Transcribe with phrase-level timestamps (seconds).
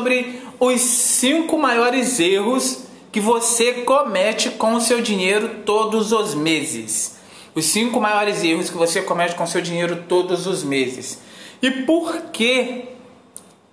[0.00, 7.18] sobre os cinco maiores erros que você comete com o seu dinheiro todos os meses.
[7.54, 11.18] Os cinco maiores erros que você comete com o seu dinheiro todos os meses.
[11.60, 12.84] E por que?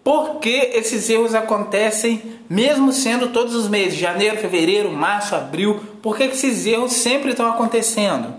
[0.03, 3.97] Por que esses erros acontecem mesmo sendo todos os meses?
[3.97, 5.79] Janeiro, fevereiro, março, abril.
[6.01, 8.33] Por que esses erros sempre estão acontecendo?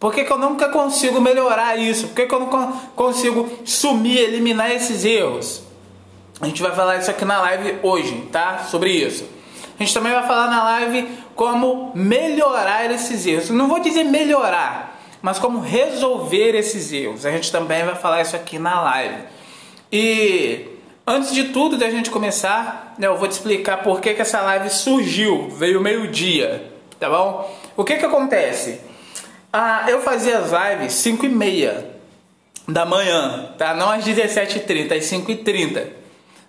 [0.00, 2.08] Por que, que eu nunca consigo melhorar isso?
[2.08, 5.61] Por que, que eu não consigo sumir, eliminar esses erros?
[6.42, 8.66] A gente vai falar isso aqui na live hoje, tá?
[8.68, 9.24] Sobre isso.
[9.78, 13.50] A gente também vai falar na live como melhorar esses erros.
[13.50, 17.24] Não vou dizer melhorar, mas como resolver esses erros.
[17.24, 19.22] A gente também vai falar isso aqui na live.
[19.92, 20.66] E
[21.06, 24.40] antes de tudo da gente começar, né, eu vou te explicar por que, que essa
[24.40, 27.56] live surgiu, veio meio-dia, tá bom?
[27.76, 28.80] O que que acontece?
[29.52, 31.88] Ah, eu fazia as lives 5 e meia
[32.66, 33.74] da manhã, tá?
[33.74, 36.01] Não às 17h30, às 5h30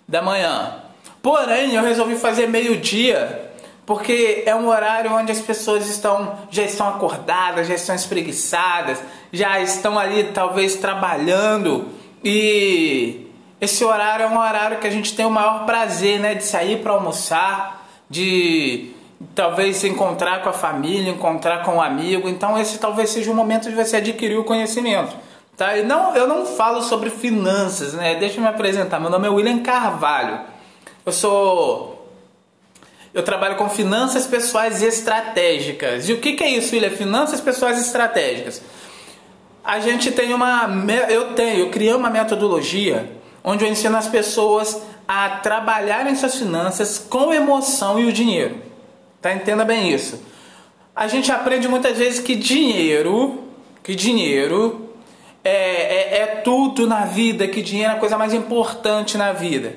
[0.06, 0.76] da manhã.
[1.22, 3.52] Porém, eu resolvi fazer meio-dia
[3.86, 9.02] porque é um horário onde as pessoas estão já estão acordadas, já estão espreguiçadas,
[9.32, 11.88] já estão ali talvez trabalhando
[12.22, 13.30] e
[13.60, 16.80] esse horário é um horário que a gente tem o maior prazer, né, de sair
[16.80, 18.90] para almoçar, de
[19.34, 22.28] talvez se encontrar com a família, encontrar com um amigo.
[22.28, 25.14] Então esse talvez seja o momento de você adquirir o conhecimento.
[25.56, 25.76] Tá?
[25.78, 28.16] E não, eu não falo sobre finanças, né?
[28.16, 28.98] Deixa eu me apresentar.
[28.98, 30.40] Meu nome é William Carvalho.
[31.06, 31.94] Eu sou
[33.14, 36.08] eu trabalho com finanças pessoais estratégicas.
[36.08, 36.90] E o que, que é isso, William?
[36.90, 38.60] Finanças pessoais estratégicas.
[39.62, 40.68] A gente tem uma.
[41.08, 43.08] Eu tenho, eu criei uma metodologia
[43.44, 48.60] onde eu ensino as pessoas a trabalharem suas finanças com emoção e o dinheiro.
[49.22, 49.32] Tá?
[49.32, 50.20] Entenda bem isso.
[50.96, 53.44] A gente aprende muitas vezes que dinheiro,
[53.82, 54.83] que dinheiro
[55.44, 59.76] é, é, é tudo na vida, que dinheiro é a coisa mais importante na vida.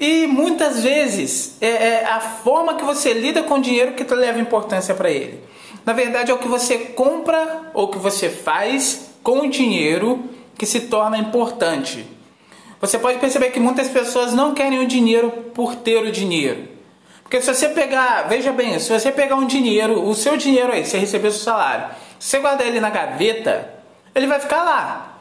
[0.00, 4.40] E muitas vezes é, é, a forma que você lida com o dinheiro que leva
[4.40, 5.40] importância para ele.
[5.84, 10.24] Na verdade, é o que você compra ou que você faz com o dinheiro
[10.56, 12.06] que se torna importante.
[12.80, 16.68] Você pode perceber que muitas pessoas não querem o dinheiro por ter o dinheiro.
[17.22, 20.84] Porque se você pegar, veja bem, se você pegar um dinheiro, o seu dinheiro aí,
[20.84, 21.86] você recebeu seu salário,
[22.18, 23.73] se você guardar ele na gaveta,
[24.14, 25.18] ele vai ficar lá.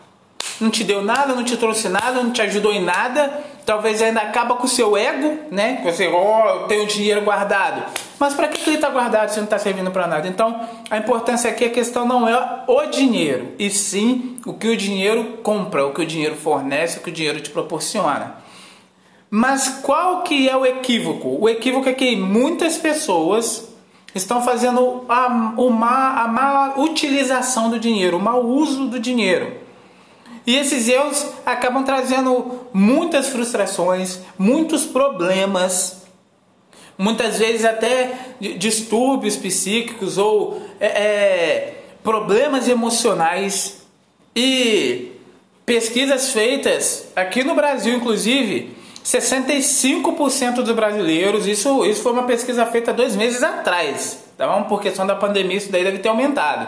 [0.60, 4.22] Não te deu nada, não te trouxe nada, não te ajudou em nada, talvez ainda
[4.22, 5.82] acaba com o seu ego, né?
[5.84, 7.84] Você, oh, eu tenho dinheiro guardado.
[8.20, 10.28] Mas para que ele está guardado se não está servindo para nada?
[10.28, 14.78] Então, a importância aqui, a questão não é o dinheiro, e sim o que o
[14.78, 18.36] dinheiro compra, o que o dinheiro fornece, o que o dinheiro te proporciona.
[19.30, 21.40] Mas qual que é o equívoco?
[21.42, 23.73] O equívoco é que muitas pessoas
[24.14, 29.64] estão fazendo a, uma, a má utilização do dinheiro, o mau uso do dinheiro.
[30.46, 36.04] E esses erros acabam trazendo muitas frustrações, muitos problemas,
[36.98, 43.82] muitas vezes até distúrbios psíquicos ou é, é, problemas emocionais.
[44.36, 45.12] E
[45.66, 52.94] pesquisas feitas aqui no Brasil, inclusive, 65% dos brasileiros, isso, isso foi uma pesquisa feita
[52.94, 54.64] dois meses atrás, tá bom?
[54.64, 56.68] Por questão da pandemia, isso daí deve ter aumentado.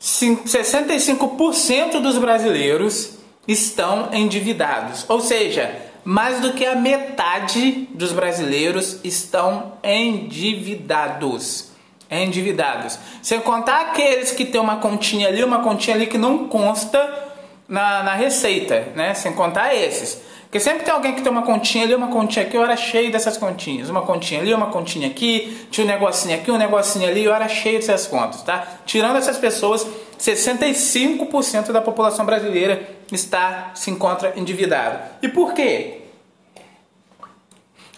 [0.00, 9.72] 65% dos brasileiros estão endividados, ou seja, mais do que a metade dos brasileiros estão
[9.82, 11.72] endividados.
[12.10, 12.98] Endividados.
[13.22, 17.32] Sem contar aqueles que têm uma continha ali, uma continha ali que não consta
[17.66, 19.14] na, na receita, né?
[19.14, 20.20] Sem contar esses.
[20.54, 23.10] Porque sempre tem alguém que tem uma continha ali, uma continha aqui, eu era cheio
[23.10, 23.90] dessas continhas.
[23.90, 27.48] Uma continha ali, uma continha aqui, tinha um negocinho aqui, um negocinho ali, eu era
[27.48, 28.64] cheio dessas contas, tá?
[28.86, 29.84] Tirando essas pessoas,
[30.16, 34.96] 65% da população brasileira está se encontra endividado.
[35.20, 36.02] E por quê?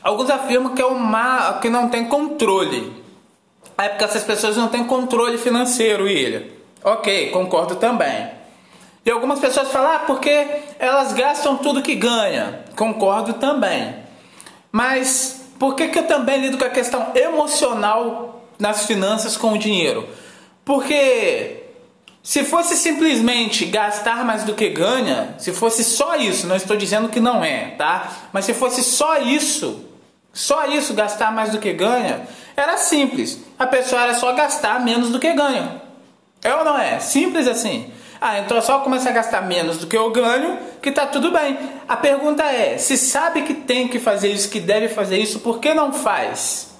[0.02, 2.90] Alguns afirmam que é uma que não tem controle.
[3.76, 6.44] É porque essas pessoas não têm controle financeiro, William.
[6.82, 8.35] Ok, concordo também.
[9.06, 10.48] E algumas pessoas falam, ah, porque
[10.80, 12.64] elas gastam tudo que ganha.
[12.74, 13.94] Concordo também.
[14.72, 19.58] Mas por que, que eu também lido com a questão emocional nas finanças com o
[19.58, 20.08] dinheiro?
[20.64, 21.62] Porque
[22.20, 27.08] se fosse simplesmente gastar mais do que ganha, se fosse só isso, não estou dizendo
[27.08, 28.10] que não é, tá?
[28.32, 29.84] Mas se fosse só isso,
[30.32, 32.26] só isso, gastar mais do que ganha,
[32.56, 33.38] era simples.
[33.56, 35.80] A pessoa era só gastar menos do que ganha.
[36.42, 36.98] É ou não é?
[36.98, 37.92] Simples assim.
[38.20, 41.30] Ah, então é só começar a gastar menos do que eu ganho, que tá tudo
[41.30, 41.58] bem.
[41.86, 45.58] A pergunta é: se sabe que tem que fazer isso, que deve fazer isso, por
[45.58, 46.74] que não faz?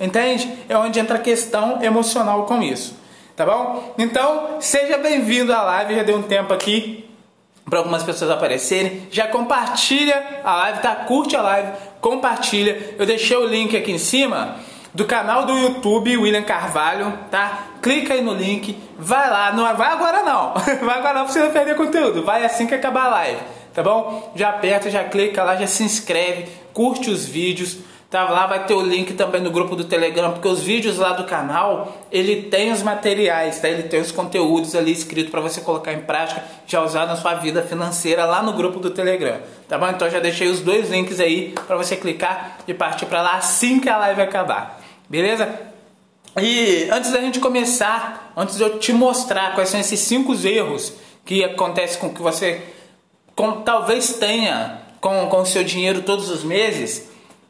[0.00, 0.52] Entende?
[0.68, 2.96] É onde entra a questão emocional com isso.
[3.36, 3.94] Tá bom?
[3.98, 7.08] Então, seja bem-vindo à live, já deu um tempo aqui.
[7.68, 9.08] para algumas pessoas aparecerem.
[9.10, 10.94] Já compartilha a live, tá?
[10.94, 12.94] Curte a live, compartilha.
[12.98, 14.56] Eu deixei o link aqui em cima
[14.94, 17.66] do canal do YouTube William Carvalho, tá?
[17.82, 20.54] Clica aí no link, vai lá, não vai agora não,
[20.86, 23.40] vai agora não pra você não perder conteúdo, vai assim que acabar a live,
[23.74, 24.32] tá bom?
[24.36, 28.30] Já aperta, já clica lá, já se inscreve, curte os vídeos, tá?
[28.30, 31.24] Lá vai ter o link também no grupo do Telegram, porque os vídeos lá do
[31.24, 33.68] canal, ele tem os materiais, tá?
[33.68, 37.34] Ele tem os conteúdos ali escritos para você colocar em prática, já usar na sua
[37.34, 39.88] vida financeira lá no grupo do Telegram, tá bom?
[39.88, 43.80] Então já deixei os dois links aí para você clicar e partir para lá assim
[43.80, 44.83] que a live acabar.
[45.08, 45.60] Beleza?
[46.40, 50.92] E antes da gente começar, antes de eu te mostrar quais são esses cinco erros
[51.24, 52.60] que acontecem com que você
[53.36, 57.08] com, talvez tenha com, com o seu dinheiro todos os meses,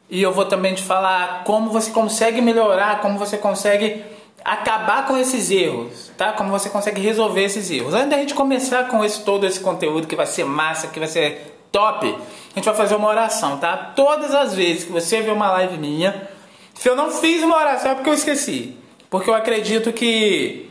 [0.09, 4.03] e eu vou também te falar como você consegue melhorar, como você consegue
[4.43, 6.33] acabar com esses erros, tá?
[6.33, 7.93] Como você consegue resolver esses erros.
[7.93, 11.07] Antes da gente começar com esse todo esse conteúdo que vai ser massa, que vai
[11.07, 13.75] ser top, a gente vai fazer uma oração, tá?
[13.95, 16.29] Todas as vezes que você vê uma live minha,
[16.75, 18.77] se eu não fiz uma oração é porque eu esqueci.
[19.09, 20.69] Porque eu acredito que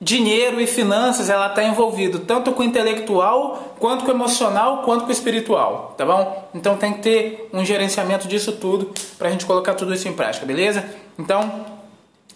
[0.00, 5.04] dinheiro e finanças ela está envolvido tanto com o intelectual, quanto com o emocional, quanto
[5.04, 6.48] com o espiritual, tá bom?
[6.54, 10.12] Então tem que ter um gerenciamento disso tudo para a gente colocar tudo isso em
[10.12, 10.84] prática, beleza?
[11.18, 11.40] Então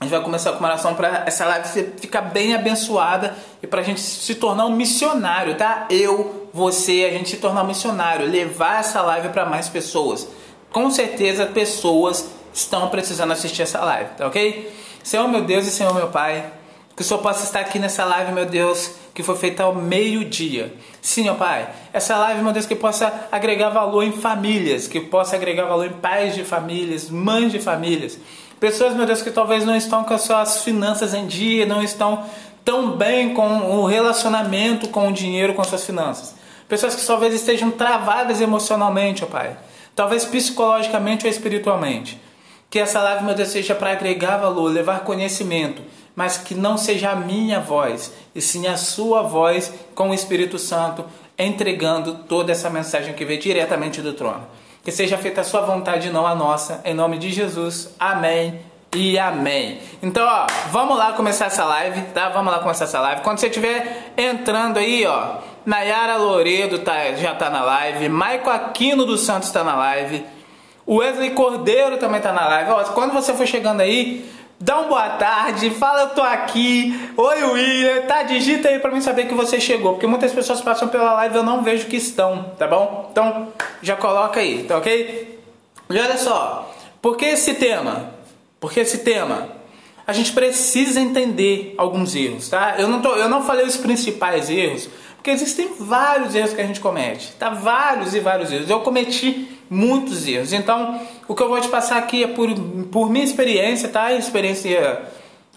[0.00, 3.80] a gente vai começar com uma oração para essa live ficar bem abençoada e para
[3.80, 5.86] a gente se tornar um missionário, tá?
[5.90, 10.26] Eu, você, a gente se tornar um missionário, levar essa live para mais pessoas.
[10.72, 14.72] Com certeza pessoas estão precisando assistir essa live, tá ok?
[15.02, 16.50] Senhor meu Deus e Senhor meu Pai,
[16.94, 20.74] que o Senhor possa estar aqui nessa live, meu Deus, que foi feita ao meio-dia.
[21.00, 25.36] Sim, meu Pai, essa live, meu Deus, que possa agregar valor em famílias, que possa
[25.36, 28.18] agregar valor em pais de famílias, mães de famílias.
[28.58, 32.24] Pessoas, meu Deus, que talvez não estão com as suas finanças em dia, não estão
[32.64, 36.34] tão bem com o relacionamento com o dinheiro, com as suas finanças.
[36.68, 39.56] Pessoas que talvez estejam travadas emocionalmente, ó Pai.
[39.94, 42.20] Talvez psicologicamente ou espiritualmente.
[42.70, 45.82] Que essa live, meu Deus, seja para agregar valor, levar conhecimento,
[46.14, 50.58] mas que não seja a minha voz, e sim a sua voz com o Espírito
[50.58, 51.04] Santo
[51.38, 54.46] entregando toda essa mensagem que veio diretamente do trono.
[54.84, 57.94] Que seja feita a sua vontade, não a nossa, em nome de Jesus.
[57.98, 58.60] Amém
[58.94, 59.80] e amém.
[60.02, 62.28] Então, ó, vamos lá começar essa live, tá?
[62.30, 63.22] Vamos lá começar essa live.
[63.22, 69.04] Quando você estiver entrando aí, ó, Nayara Loredo tá, já tá na live, Maico Aquino
[69.04, 70.24] dos Santos tá na live.
[70.88, 72.70] O Wesley Cordeiro também tá na live.
[72.70, 74.24] Ó, quando você for chegando aí,
[74.58, 76.98] dá uma boa tarde, fala eu tô aqui.
[77.14, 78.22] Oi William, tá?
[78.22, 79.92] Digita aí pra mim saber que você chegou.
[79.92, 83.10] Porque muitas pessoas passam pela live e eu não vejo que estão, tá bom?
[83.12, 83.48] Então
[83.82, 85.38] já coloca aí, tá ok?
[85.90, 88.14] E olha só, por que esse tema?
[88.58, 89.46] Por que esse tema?
[90.06, 92.76] A gente precisa entender alguns erros, tá?
[92.78, 96.66] Eu não, tô, eu não falei os principais erros, porque existem vários erros que a
[96.66, 97.50] gente comete, tá?
[97.50, 98.70] Vários e vários erros.
[98.70, 100.52] Eu cometi muitos erros.
[100.52, 102.48] Então, o que eu vou te passar aqui é por,
[102.90, 104.12] por minha experiência, tá?
[104.12, 105.02] Experiência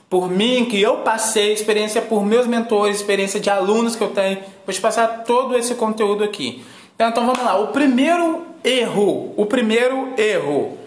[0.10, 4.40] por mim, que eu passei, experiência por meus mentores, experiência de alunos que eu tenho.
[4.66, 6.64] Vou te passar todo esse conteúdo aqui.
[6.96, 7.58] Então, vamos lá.
[7.58, 10.78] O primeiro erro, o primeiro erro,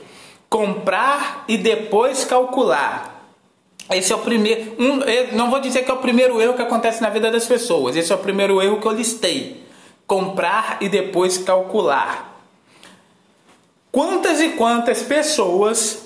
[0.49, 3.15] comprar e depois calcular.
[3.91, 5.01] Esse é o primeiro, um,
[5.37, 7.97] não vou dizer que é o primeiro erro que acontece na vida das pessoas.
[7.97, 9.63] Esse é o primeiro erro que eu listei.
[10.07, 12.34] Comprar e depois calcular.
[13.95, 16.03] Quantas e quantas pessoas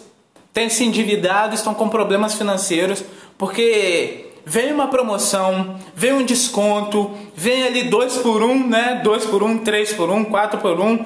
[0.52, 3.02] têm se endividado, estão com problemas financeiros
[3.38, 9.00] porque vem uma promoção, vem um desconto, vem ali dois por um, né?
[9.02, 11.02] Dois por um, três por um, quatro por um.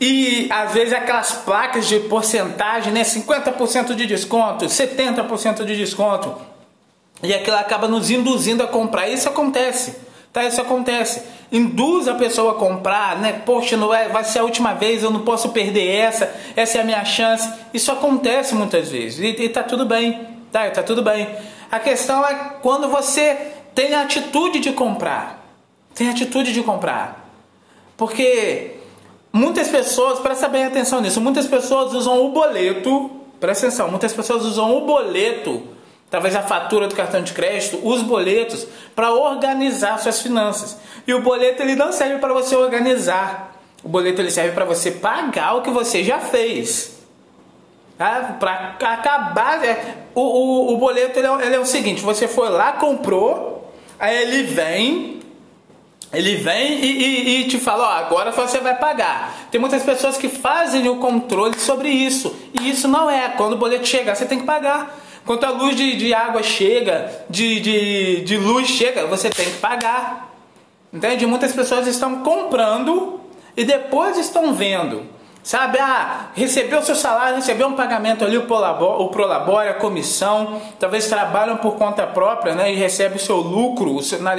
[0.00, 3.02] E às vezes aquelas placas de porcentagem, né?
[3.02, 6.34] 50% de desconto, 70% de desconto.
[7.22, 9.06] E aquilo acaba nos induzindo a comprar.
[9.06, 9.96] Isso acontece.
[10.32, 10.44] Tá?
[10.44, 11.22] Isso acontece.
[11.50, 13.42] Induz a pessoa a comprar, né?
[13.44, 16.80] Poxa, não é, vai ser a última vez, eu não posso perder essa, essa é
[16.80, 17.52] a minha chance.
[17.74, 19.18] Isso acontece muitas vezes.
[19.18, 20.28] E, e tá tudo bem.
[20.52, 21.28] Tá, tá tudo bem.
[21.70, 23.34] A questão é quando você
[23.74, 25.44] tem a atitude de comprar.
[25.94, 27.28] Tem a atitude de comprar.
[27.96, 28.76] Porque
[29.32, 34.44] muitas pessoas, presta bem atenção nisso, muitas pessoas usam o boleto, presta atenção, muitas pessoas
[34.44, 35.62] usam o boleto
[36.10, 40.76] talvez a fatura do cartão de crédito, os boletos para organizar suas finanças.
[41.06, 43.56] E o boleto ele não serve para você organizar.
[43.82, 46.98] O boleto ele serve para você pagar o que você já fez.
[47.96, 48.36] Tá?
[48.40, 49.64] Para acabar.
[49.64, 53.72] É, o, o, o boleto ele é, ele é o seguinte: você foi lá, comprou,
[53.98, 55.20] aí ele vem
[56.12, 59.46] ele vem e, e, e, te fala, ó, agora você vai pagar.
[59.50, 62.34] Tem muitas pessoas que fazem o controle sobre isso.
[62.60, 63.28] E isso não é.
[63.28, 64.98] Quando o boleto chegar, você tem que pagar.
[65.24, 69.58] Quando a luz de, de água chega, de, de, de luz chega, você tem que
[69.58, 70.30] pagar.
[70.92, 71.26] Entende?
[71.26, 73.20] Muitas pessoas estão comprando
[73.56, 75.06] e depois estão vendo.
[75.42, 81.56] Sabe, ah, recebeu seu salário, recebeu um pagamento ali, o Prolabore a comissão, talvez trabalham
[81.56, 84.36] por conta própria né, e recebe o seu lucro, o seu, na,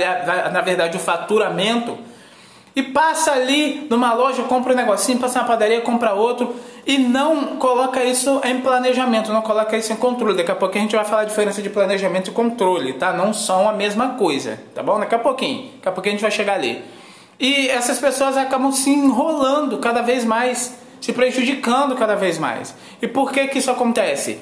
[0.52, 1.98] na verdade o faturamento,
[2.76, 7.58] e passa ali numa loja, compra um negocinho, passa na padaria, compra outro, e não
[7.58, 10.38] coloca isso em planejamento, não coloca isso em controle.
[10.38, 13.14] Daqui a pouco a gente vai falar a diferença de planejamento e controle, tá?
[13.14, 15.00] Não são a mesma coisa, tá bom?
[15.00, 16.84] Daqui a pouquinho, daqui a pouquinho a gente vai chegar ali.
[17.40, 22.76] E essas pessoas acabam se enrolando cada vez mais se prejudicando cada vez mais.
[23.02, 24.40] E por que que isso acontece?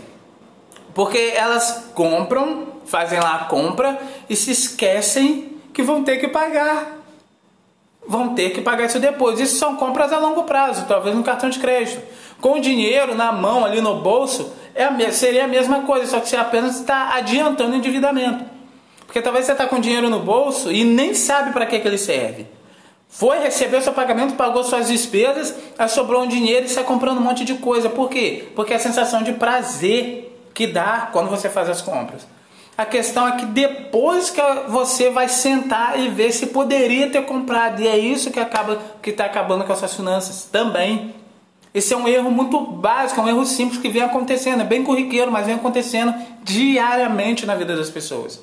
[0.93, 3.97] Porque elas compram, fazem lá a compra
[4.29, 6.97] e se esquecem que vão ter que pagar.
[8.05, 9.39] Vão ter que pagar isso depois.
[9.39, 12.01] Isso são compras a longo prazo, talvez no cartão de crédito.
[12.41, 16.29] Com dinheiro na mão, ali no bolso, é a, seria a mesma coisa, só que
[16.29, 18.45] você apenas está adiantando o endividamento.
[19.05, 21.97] Porque talvez você está com dinheiro no bolso e nem sabe para que, que ele
[21.97, 22.45] serve.
[23.09, 27.21] Foi, recebeu seu pagamento, pagou suas despesas, aí sobrou um dinheiro e está comprando um
[27.21, 27.89] monte de coisa.
[27.89, 28.49] Por quê?
[28.55, 32.27] Porque é a sensação de prazer que dá quando você faz as compras.
[32.77, 37.81] A questão é que depois que você vai sentar e ver se poderia ter comprado.
[37.81, 41.13] E é isso que acaba que está acabando com as suas finanças também.
[41.73, 44.61] Esse é um erro muito básico, é um erro simples que vem acontecendo.
[44.61, 48.41] É bem corriqueiro, mas vem acontecendo diariamente na vida das pessoas.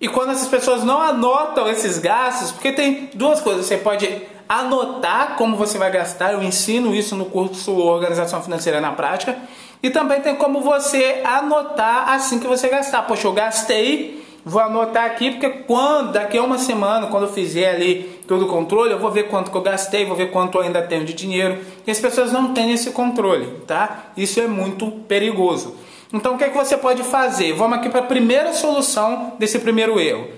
[0.00, 5.36] E quando essas pessoas não anotam esses gastos, porque tem duas coisas, você pode anotar
[5.36, 9.36] como você vai gastar, eu ensino isso no curso Organização Financeira na Prática,
[9.82, 13.02] e também tem como você anotar assim que você gastar.
[13.02, 17.68] Poxa, eu gastei, vou anotar aqui, porque quando, daqui a uma semana, quando eu fizer
[17.68, 20.62] ali todo o controle, eu vou ver quanto que eu gastei, vou ver quanto eu
[20.62, 21.58] ainda tenho de dinheiro.
[21.84, 24.04] E as pessoas não têm esse controle, tá?
[24.16, 25.74] Isso é muito perigoso.
[26.12, 27.54] Então o que, é que você pode fazer?
[27.54, 30.28] Vamos aqui para a primeira solução desse primeiro erro.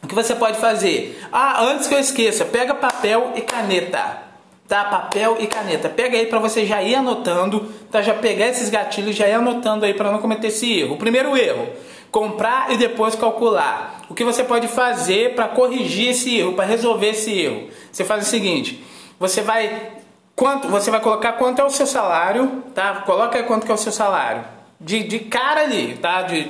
[0.00, 1.20] O que você pode fazer?
[1.32, 4.22] Ah, antes que eu esqueça, pega papel e caneta.
[4.68, 4.84] Tá?
[4.84, 5.88] Papel e caneta.
[5.88, 8.00] Pega aí para você já ir anotando, tá?
[8.00, 10.94] Já pegar esses gatilhos, já ir anotando aí para não cometer esse erro.
[10.94, 11.68] O primeiro erro,
[12.14, 14.02] comprar e depois calcular.
[14.08, 17.68] O que você pode fazer para corrigir esse erro, para resolver esse erro?
[17.90, 18.84] Você faz o seguinte:
[19.18, 19.94] você vai
[20.36, 23.02] quanto, você vai colocar quanto é o seu salário, tá?
[23.04, 24.44] Coloca aí quanto que é o seu salário
[24.80, 26.22] de, de cara ali, tá?
[26.22, 26.48] De,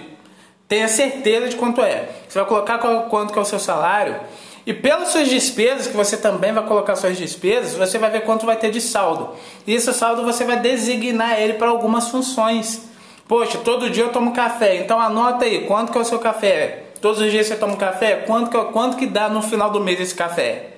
[0.68, 2.10] tenha certeza de quanto é.
[2.28, 2.76] Você vai colocar
[3.08, 4.20] quanto que é o seu salário
[4.66, 8.44] e pelas suas despesas, que você também vai colocar suas despesas, você vai ver quanto
[8.44, 9.30] vai ter de saldo.
[9.66, 12.92] E esse saldo você vai designar ele para algumas funções.
[13.26, 16.84] Poxa, todo dia eu tomo café, então anota aí quanto que é o seu café.
[17.00, 20.00] Todos os dias você toma café, quanto que, quanto que dá no final do mês
[20.00, 20.70] esse café?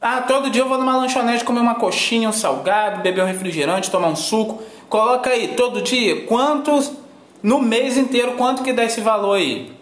[0.00, 3.90] Ah, todo dia eu vou numa lanchonete comer uma coxinha, um salgado, beber um refrigerante,
[3.90, 4.62] tomar um suco.
[4.88, 6.92] Coloca aí, todo dia, quantos,
[7.42, 9.72] no mês inteiro, quanto que dá esse valor aí?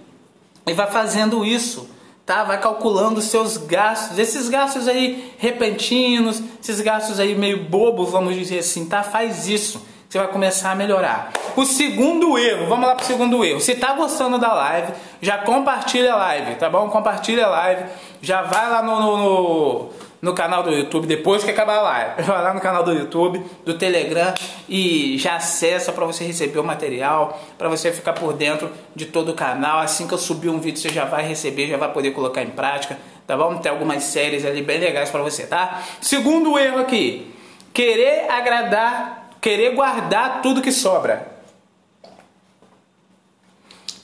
[0.67, 1.89] E vai fazendo isso,
[2.25, 2.45] tá?
[2.45, 8.35] Vai calculando os seus gastos, esses gastos aí repentinos, esses gastos aí meio bobos, vamos
[8.35, 9.03] dizer assim, tá?
[9.03, 11.33] Faz isso, você vai começar a melhorar.
[11.57, 13.61] O segundo erro, vamos lá pro segundo erro.
[13.61, 16.89] Se tá gostando da live, já compartilha a live, tá bom?
[16.89, 17.85] Compartilha a live,
[18.21, 22.23] já vai lá no, no, no no canal do YouTube depois que acabar a live.
[22.27, 24.35] Vai lá no canal do YouTube, do Telegram
[24.69, 29.31] e já acessa para você receber o material, para você ficar por dentro de todo
[29.31, 29.79] o canal.
[29.79, 32.51] Assim que eu subir um vídeo, você já vai receber, já vai poder colocar em
[32.51, 33.57] prática, tá bom?
[33.59, 35.83] Tem algumas séries ali bem legais para você, tá?
[36.01, 37.33] Segundo erro aqui,
[37.73, 41.25] querer agradar, querer guardar tudo que sobra.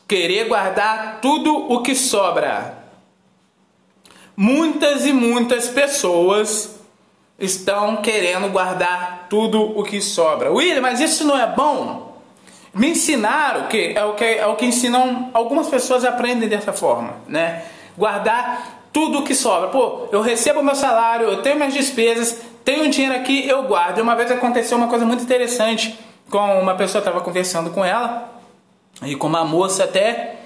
[0.06, 2.78] Querer guardar tudo o que sobra.
[4.36, 6.76] Muitas e muitas pessoas
[7.40, 10.52] estão querendo guardar tudo o que sobra.
[10.52, 12.22] William, mas isso não é bom?
[12.72, 17.16] Me ensinaram que é o que é o que ensinam algumas pessoas aprendem dessa forma,
[17.26, 17.64] né?
[17.98, 19.70] Guardar tudo o que sobra.
[19.70, 23.98] Pô, eu recebo meu salário, eu tenho minhas despesas, tenho um dinheiro aqui, eu guardo.
[23.98, 25.98] Uma vez aconteceu uma coisa muito interessante
[26.30, 28.30] com uma pessoa estava conversando com ela
[29.02, 30.42] e com uma moça até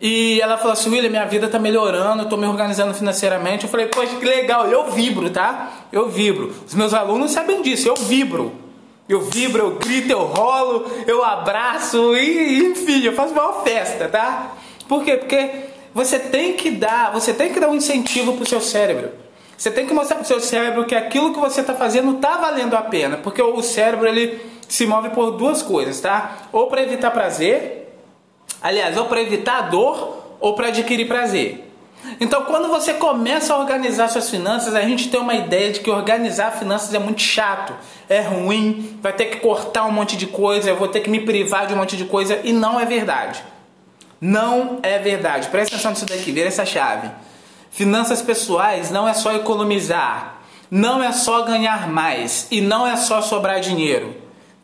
[0.00, 3.64] e ela falou assim: William, minha vida tá melhorando, eu me organizando financeiramente.
[3.64, 5.72] Eu falei: Poxa, que legal, eu vibro, tá?
[5.92, 6.54] Eu vibro.
[6.66, 8.52] Os meus alunos sabem disso, eu vibro.
[9.08, 14.52] Eu vibro, eu grito, eu rolo, eu abraço, e enfim, eu faço uma festa, tá?
[14.86, 15.16] Por quê?
[15.16, 15.50] Porque
[15.94, 19.10] você tem que dar, você tem que dar um incentivo pro seu cérebro.
[19.58, 22.74] Você tem que mostrar pro seu cérebro que aquilo que você está fazendo tá valendo
[22.74, 26.38] a pena, porque o cérebro ele se move por duas coisas, tá?
[26.52, 27.78] Ou para evitar prazer,
[28.60, 31.64] Aliás, ou para evitar dor ou para adquirir prazer.
[32.20, 35.90] Então, quando você começa a organizar suas finanças, a gente tem uma ideia de que
[35.90, 37.74] organizar finanças é muito chato,
[38.08, 41.20] é ruim, vai ter que cortar um monte de coisa, eu vou ter que me
[41.20, 43.42] privar de um monte de coisa, e não é verdade.
[44.20, 45.48] Não é verdade.
[45.48, 47.10] Presta atenção nisso daqui, vira essa chave.
[47.70, 50.38] Finanças pessoais não é só economizar,
[50.70, 54.14] não é só ganhar mais e não é só sobrar dinheiro.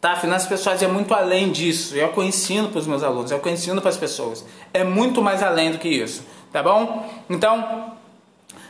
[0.00, 0.16] Tá?
[0.16, 1.96] Finanças pessoais é muito além disso.
[1.96, 4.44] Eu ensino para os meus alunos, eu ensino para as pessoas.
[4.72, 7.08] É muito mais além do que isso, tá bom?
[7.30, 7.94] Então,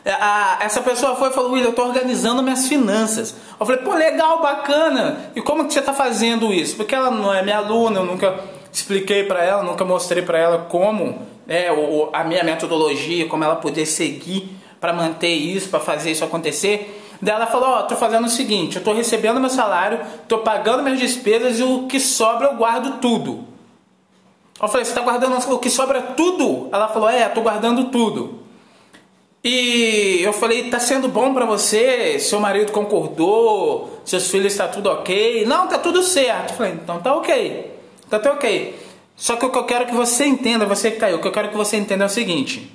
[0.05, 3.35] é, a, essa pessoa foi e falou, William, eu estou organizando minhas finanças.
[3.59, 5.31] Eu falei, pô, legal, bacana.
[5.35, 6.75] E como que você está fazendo isso?
[6.75, 8.39] Porque ela não é minha aluna, eu nunca
[8.71, 13.55] expliquei para ela, nunca mostrei para ela como é, o, a minha metodologia, como ela
[13.55, 14.49] poder seguir
[14.79, 17.01] para manter isso, para fazer isso acontecer.
[17.21, 20.39] Daí ela falou, ó, oh, tô fazendo o seguinte, eu tô recebendo meu salário, tô
[20.39, 23.45] pagando minhas despesas e o que sobra eu guardo tudo.
[24.61, 26.69] Eu falei, você tá guardando o que sobra tudo?
[26.71, 28.45] Ela falou, é, tô guardando tudo.
[29.43, 32.17] E eu falei, tá sendo bom para você?
[32.19, 34.01] Seu marido concordou?
[34.03, 35.45] Seus filhos está tudo ok?
[35.45, 36.51] Não, tá tudo certo.
[36.51, 37.71] Eu falei, então tá ok.
[38.09, 38.75] Tá até ok.
[39.15, 41.31] Só que o que eu quero que você entenda, você que caiu, o que eu
[41.31, 42.71] quero que você entenda é o seguinte.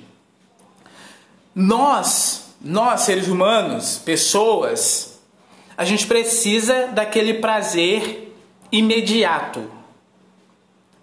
[1.53, 5.19] Nós, nós seres humanos, pessoas,
[5.77, 8.33] a gente precisa daquele prazer
[8.71, 9.69] imediato.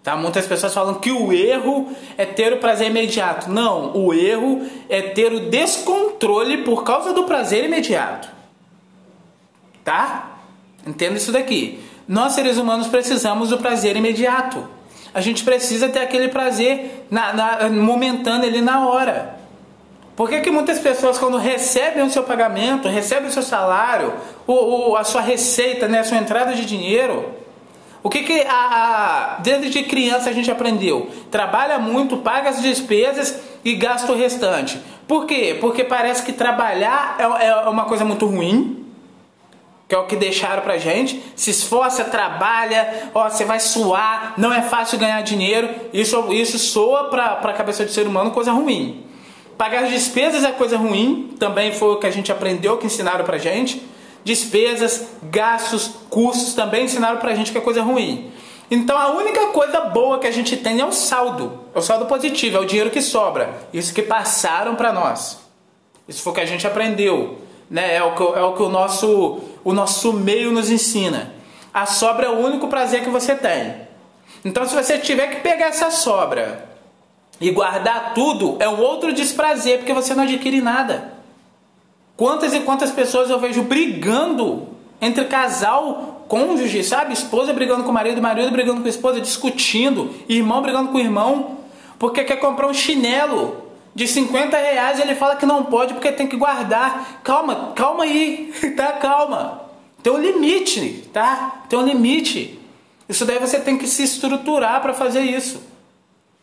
[0.03, 0.15] Tá?
[0.15, 3.49] Muitas pessoas falam que o erro é ter o prazer imediato.
[3.49, 8.29] Não, o erro é ter o descontrole por causa do prazer imediato.
[9.83, 10.39] Tá?
[10.85, 11.79] Entenda isso daqui.
[12.07, 14.78] Nós seres humanos precisamos do prazer imediato.
[15.13, 19.39] A gente precisa ter aquele prazer na, na, momentâneo ali na hora.
[20.15, 24.13] Por que, que muitas pessoas, quando recebem o seu pagamento, recebem o seu salário,
[24.45, 27.33] o, a sua receita, né, a sua entrada de dinheiro,
[28.01, 31.09] o que, que a, a, desde criança a gente aprendeu?
[31.29, 34.81] Trabalha muito, paga as despesas e gasta o restante.
[35.07, 35.57] Por quê?
[35.59, 38.78] Porque parece que trabalhar é, é uma coisa muito ruim,
[39.89, 41.21] que é o que deixaram pra gente.
[41.35, 45.67] Se esforça, trabalha, ó, você vai suar, não é fácil ganhar dinheiro.
[45.91, 49.03] Isso, isso soa pra, pra cabeça do ser humano coisa ruim.
[49.57, 53.25] Pagar as despesas é coisa ruim, também foi o que a gente aprendeu, que ensinaram
[53.25, 53.83] pra gente
[54.23, 58.31] despesas, gastos, custos também ensinaram pra gente que é coisa ruim.
[58.69, 62.05] Então a única coisa boa que a gente tem é o saldo, é o saldo
[62.05, 65.39] positivo, é o dinheiro que sobra, isso que passaram para nós.
[66.07, 67.95] Isso foi o que a gente aprendeu, né?
[67.95, 71.33] É o que, é o, que o, nosso, o nosso meio nos ensina.
[71.73, 73.87] A sobra é o único prazer que você tem.
[74.43, 76.67] Então se você tiver que pegar essa sobra
[77.39, 81.13] e guardar tudo, é um outro desprazer, porque você não adquire nada.
[82.17, 84.67] Quantas e quantas pessoas eu vejo brigando
[85.01, 87.13] entre casal, cônjuge, sabe?
[87.13, 91.01] Esposa brigando com o marido, marido brigando com a esposa, discutindo, irmão brigando com o
[91.01, 91.59] irmão,
[91.97, 96.27] porque quer comprar um chinelo de 50 reais ele fala que não pode porque tem
[96.27, 97.21] que guardar.
[97.23, 98.93] Calma, calma aí, tá?
[98.93, 99.61] Calma.
[100.01, 101.63] Tem um limite, tá?
[101.67, 102.59] Tem um limite.
[103.07, 105.61] Isso daí você tem que se estruturar para fazer isso.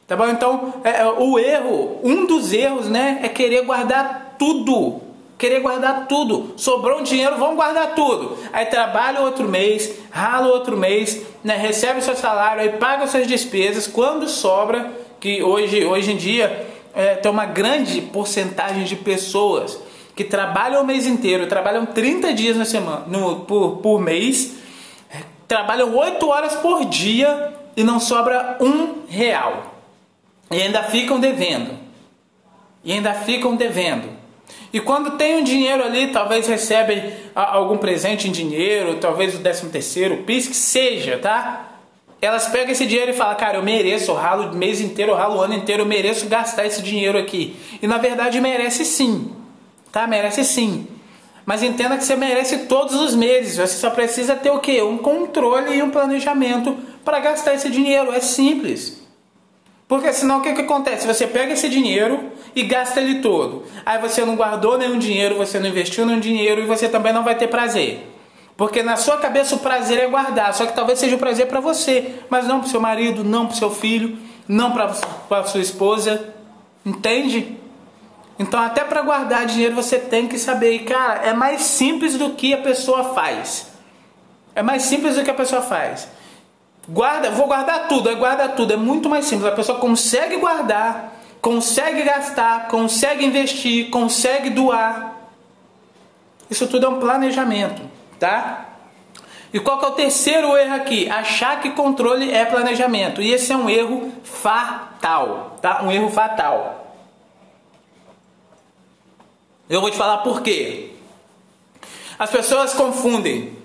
[0.06, 0.28] Tá bom?
[0.28, 5.06] Então, é, é, o erro, um dos erros, né, é querer guardar tudo
[5.38, 6.54] Querer guardar tudo.
[6.56, 8.38] Sobrou um dinheiro, vamos guardar tudo.
[8.52, 13.86] Aí trabalha outro mês, rala outro mês, né, recebe seu salário, aí paga suas despesas.
[13.86, 19.78] Quando sobra, que hoje, hoje em dia é, tem uma grande porcentagem de pessoas
[20.16, 24.54] que trabalham o mês inteiro, trabalham 30 dias na semana, no, por, por mês,
[25.46, 29.74] trabalham 8 horas por dia e não sobra um real.
[30.50, 31.70] E ainda ficam devendo.
[32.82, 34.08] E ainda ficam devendo.
[34.72, 39.70] E quando tem um dinheiro ali, talvez recebem algum presente em dinheiro, talvez o décimo
[39.70, 41.65] terceiro, o PIS, que seja, tá?
[42.20, 45.16] Elas pegam esse dinheiro e falam, cara, eu mereço, eu ralo o mês inteiro, eu
[45.16, 47.56] ralo o ano inteiro, eu mereço gastar esse dinheiro aqui.
[47.82, 49.32] E na verdade merece sim,
[49.92, 50.06] tá?
[50.06, 50.86] Merece sim.
[51.44, 53.56] Mas entenda que você merece todos os meses.
[53.56, 54.82] Você só precisa ter o quê?
[54.82, 58.12] Um controle e um planejamento para gastar esse dinheiro.
[58.12, 59.00] É simples.
[59.86, 61.06] Porque senão o que, que acontece?
[61.06, 63.62] Você pega esse dinheiro e gasta ele todo.
[63.84, 67.22] Aí você não guardou nenhum dinheiro, você não investiu nenhum dinheiro e você também não
[67.22, 68.15] vai ter prazer.
[68.56, 71.60] Porque na sua cabeça o prazer é guardar, só que talvez seja o prazer para
[71.60, 76.32] você, mas não para seu marido, não para seu filho, não para sua esposa.
[76.84, 77.56] Entende?
[78.38, 80.72] Então, até para guardar dinheiro você tem que saber.
[80.72, 83.68] E, cara, é mais simples do que a pessoa faz.
[84.54, 86.08] É mais simples do que a pessoa faz.
[86.88, 89.48] Guarda, vou guardar tudo, é guarda tudo, é muito mais simples.
[89.48, 95.14] A pessoa consegue guardar, consegue gastar, consegue investir, consegue doar.
[96.48, 97.82] Isso tudo é um planejamento,
[98.18, 98.66] tá?
[99.52, 101.08] E qual que é o terceiro erro aqui?
[101.08, 103.22] Achar que controle é planejamento.
[103.22, 105.82] E esse é um erro fatal, tá?
[105.82, 106.94] Um erro fatal.
[109.68, 110.90] Eu vou te falar por quê.
[112.18, 113.56] As pessoas confundem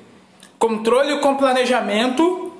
[0.57, 2.53] controle com planejamento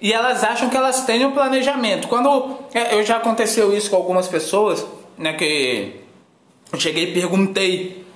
[0.00, 2.08] e elas acham que elas têm um planejamento.
[2.08, 4.86] Quando é, eu já aconteceu isso com algumas pessoas,
[5.18, 6.00] né, que
[6.72, 8.06] Eu cheguei e perguntei.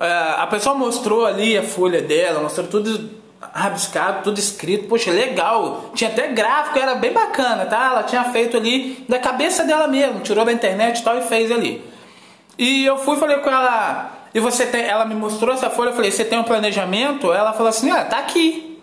[0.00, 3.10] Uh, a pessoa mostrou ali a folha dela, mostrou tudo
[3.52, 4.88] rabiscado, tudo escrito.
[4.88, 5.90] Poxa, legal.
[5.94, 7.86] Tinha até gráfico, era bem bacana, tá?
[7.86, 11.52] Ela tinha feito ali da cabeça dela mesmo, tirou da internet e tal e fez
[11.52, 11.84] ali.
[12.58, 15.94] E eu fui falei com ela, e você tem, ela me mostrou essa folha, eu
[15.94, 17.32] falei, você tem um planejamento?
[17.32, 18.78] Ela falou assim, ah, tá aqui.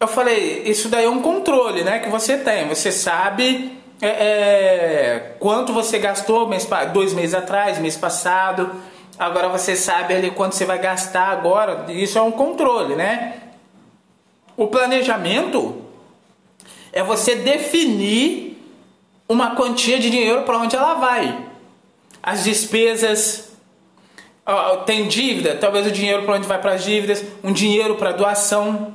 [0.00, 2.68] Eu falei, isso daí é um controle, né, que você tem.
[2.68, 8.70] Você sabe é, é, quanto você gastou mês, dois meses atrás, mês passado.
[9.18, 11.90] Agora você sabe ali quanto você vai gastar agora.
[11.92, 13.40] Isso é um controle, né?
[14.56, 15.84] O planejamento
[16.92, 18.56] é você definir
[19.28, 21.46] uma quantia de dinheiro para onde ela vai.
[22.22, 23.52] As despesas,
[24.86, 28.94] tem dívida, talvez o dinheiro para onde vai para as dívidas, um dinheiro para doação,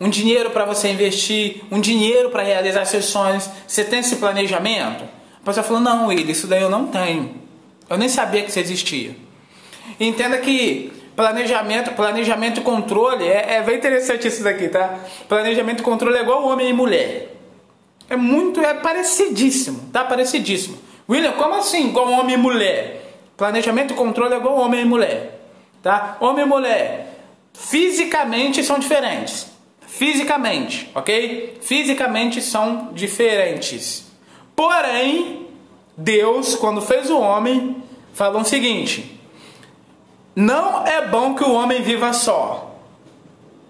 [0.00, 3.48] um dinheiro para você investir, um dinheiro para realizar seus sonhos.
[3.66, 5.04] Você tem esse planejamento?
[5.42, 7.47] A pessoa falou: Não, Willi, isso daí eu não tenho.
[7.88, 9.16] Eu nem sabia que isso existia.
[9.98, 14.98] Entenda que planejamento, planejamento e controle é, é bem interessante isso daqui, tá?
[15.28, 17.34] Planejamento e controle é igual homem e mulher.
[18.08, 20.04] É muito, é parecidíssimo, tá?
[20.04, 20.78] Parecidíssimo.
[21.08, 23.14] William, como assim igual homem e mulher?
[23.36, 25.40] Planejamento e controle é igual homem e mulher,
[25.82, 26.16] tá?
[26.20, 27.18] Homem e mulher
[27.58, 29.48] fisicamente são diferentes.
[29.86, 31.58] Fisicamente, ok?
[31.60, 34.06] Fisicamente são diferentes.
[34.54, 35.47] Porém,
[35.98, 37.82] Deus, quando fez o homem,
[38.14, 39.20] falou o seguinte:
[40.34, 42.76] Não é bom que o homem viva só.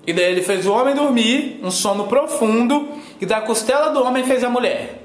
[0.06, 2.86] E daí ele fez o homem dormir, um sono profundo,
[3.18, 5.02] e da costela do homem fez a mulher.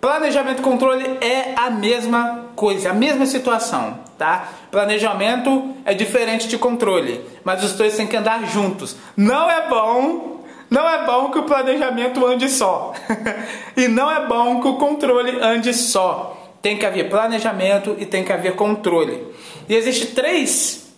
[0.00, 4.48] Planejamento e controle é a mesma coisa, a mesma situação, tá?
[4.70, 8.96] Planejamento é diferente de controle, mas os dois têm que andar juntos.
[9.16, 10.39] Não é bom
[10.70, 12.94] não é bom que o planejamento ande só.
[13.76, 16.36] e não é bom que o controle ande só.
[16.62, 19.26] Tem que haver planejamento e tem que haver controle.
[19.68, 20.88] E existe três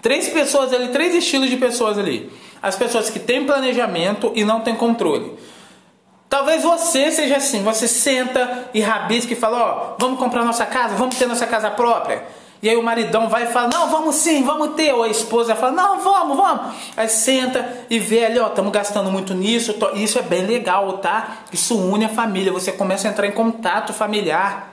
[0.00, 2.30] três pessoas ali, três estilos de pessoas ali.
[2.62, 5.36] As pessoas que têm planejamento e não têm controle.
[6.28, 10.94] Talvez você seja assim, você senta e rabisca e fala, ó, vamos comprar nossa casa,
[10.94, 12.24] vamos ter nossa casa própria.
[12.62, 14.92] E aí o maridão vai e fala, não, vamos sim, vamos ter.
[14.92, 16.74] Ou a esposa fala, não, vamos, vamos.
[16.96, 19.74] Aí senta e vê ali, ó, estamos gastando muito nisso.
[19.94, 21.38] Isso é bem legal, tá?
[21.52, 22.52] Isso une a família.
[22.52, 24.72] Você começa a entrar em contato familiar.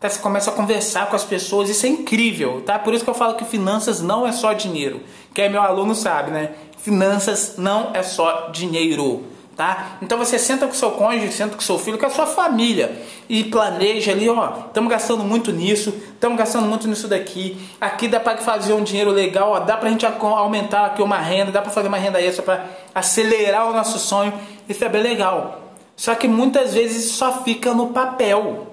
[0.00, 0.08] Tá?
[0.08, 1.68] Você começa a conversar com as pessoas.
[1.68, 2.78] Isso é incrível, tá?
[2.78, 5.02] Por isso que eu falo que finanças não é só dinheiro.
[5.34, 6.50] Quem é meu aluno sabe, né?
[6.78, 9.24] Finanças não é só dinheiro
[9.56, 9.98] tá?
[10.00, 12.90] Então você senta com seu cônjuge, senta com seu filho, com a sua família
[13.28, 17.58] e planeja ali, ó, estamos gastando muito nisso, estamos gastando muito nisso daqui.
[17.80, 21.18] Aqui dá para fazer um dinheiro legal, ó, dá para a gente aumentar aqui uma
[21.18, 24.32] renda, dá para fazer uma renda extra para acelerar o nosso sonho.
[24.68, 25.60] Isso é bem legal.
[25.96, 28.68] Só que muitas vezes só fica no papel.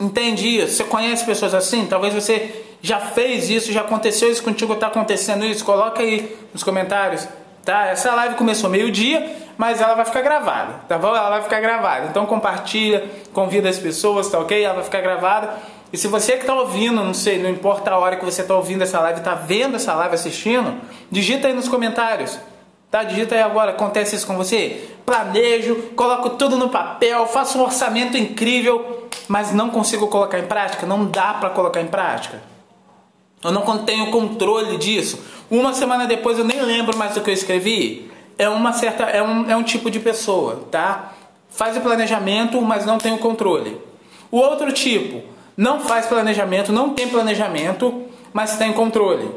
[0.00, 0.62] Entende?
[0.62, 1.86] Você conhece pessoas assim?
[1.86, 5.64] Talvez você já fez isso, já aconteceu isso contigo, está acontecendo isso.
[5.64, 7.28] Coloca aí nos comentários
[7.64, 7.86] tá?
[7.86, 11.08] Essa live começou meio-dia, mas ela vai ficar gravada, tá bom?
[11.08, 12.06] Ela vai ficar gravada.
[12.06, 14.62] Então compartilha, convida as pessoas, tá ok?
[14.62, 15.54] Ela vai ficar gravada.
[15.92, 18.54] E se você que está ouvindo, não sei, não importa a hora que você está
[18.54, 22.38] ouvindo essa live, está vendo essa live, assistindo, digita aí nos comentários.
[22.90, 23.04] Tá?
[23.04, 24.88] Digita aí agora, acontece isso com você?
[25.06, 30.86] Planejo, coloco tudo no papel, faço um orçamento incrível, mas não consigo colocar em prática?
[30.86, 32.40] Não dá para colocar em prática?
[33.42, 35.18] Eu não tenho controle disso.
[35.50, 38.10] Uma semana depois eu nem lembro mais do que eu escrevi.
[38.38, 41.12] É uma certa, é um, é um tipo de pessoa, tá?
[41.48, 43.80] Faz o planejamento, mas não tem o controle.
[44.30, 45.22] O outro tipo,
[45.56, 49.30] não faz planejamento, não tem planejamento, mas tem controle.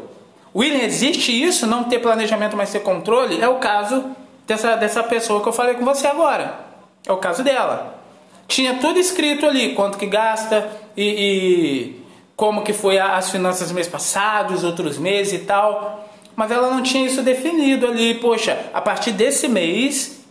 [0.56, 3.42] William, existe isso, não ter planejamento, mas ter controle?
[3.42, 4.06] É o caso
[4.46, 6.60] dessa, dessa pessoa que eu falei com você agora.
[7.08, 8.00] É o caso dela.
[8.48, 12.03] Tinha tudo escrito ali, quanto que gasta e, e
[12.36, 16.10] como que foi as finanças mês passado, os outros meses e tal.
[16.36, 18.16] Mas ela não tinha isso definido ali.
[18.16, 20.24] Poxa, a partir desse mês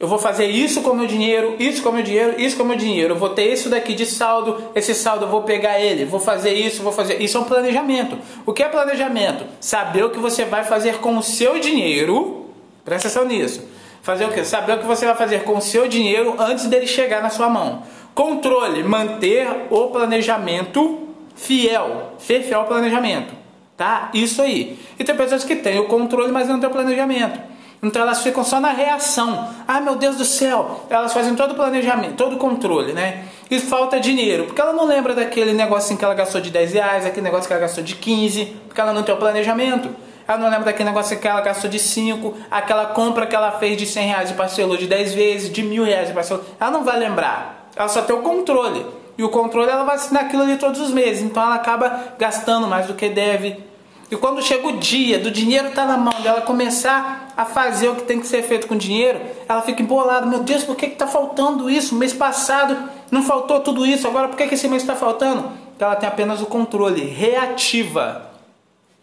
[0.00, 3.12] eu vou fazer isso com meu dinheiro, isso com meu dinheiro, isso com meu dinheiro.
[3.12, 6.54] Eu vou ter isso daqui de saldo, esse saldo eu vou pegar ele, vou fazer
[6.54, 7.20] isso, vou fazer.
[7.20, 8.16] Isso é um planejamento.
[8.46, 9.44] O que é planejamento?
[9.60, 12.46] Saber o que você vai fazer com o seu dinheiro.
[12.82, 13.62] Presta atenção nisso.
[14.00, 14.42] Fazer o que?
[14.42, 17.50] Saber o que você vai fazer com o seu dinheiro antes dele chegar na sua
[17.50, 17.82] mão.
[18.14, 23.32] Controle, manter o planejamento fiel, ser fiel ao planejamento,
[23.76, 24.10] tá?
[24.12, 24.78] Isso aí.
[24.98, 27.40] E tem pessoas que têm o controle, mas não têm o planejamento.
[27.82, 29.48] Então elas ficam só na reação.
[29.66, 30.84] Ai meu Deus do céu!
[30.90, 33.24] Elas fazem todo o planejamento, todo o controle, né?
[33.50, 37.06] E falta dinheiro, porque ela não lembra daquele negocinho que ela gastou de 10 reais,
[37.06, 39.88] aquele negócio que ela gastou de 15, porque ela não tem o planejamento.
[40.28, 43.76] Ela não lembra daquele negócio que ela gastou de 5, aquela compra que ela fez
[43.76, 46.44] de 100 reais e parcelou de 10 vezes, de mil reais e parcelou.
[46.60, 47.59] Ela não vai lembrar.
[47.76, 48.84] Ela só tem o controle.
[49.16, 51.22] E o controle ela vai assinar aquilo ali todos os meses.
[51.22, 53.70] Então ela acaba gastando mais do que deve.
[54.10, 57.88] E quando chega o dia do dinheiro estar tá na mão dela começar a fazer
[57.88, 60.26] o que tem que ser feito com o dinheiro, ela fica embolada.
[60.26, 61.94] Meu Deus, por que está faltando isso?
[61.94, 62.76] Mês passado
[63.10, 65.44] não faltou tudo isso, agora por que, que esse mês está faltando?
[65.68, 68.30] Porque ela tem apenas o controle, reativa.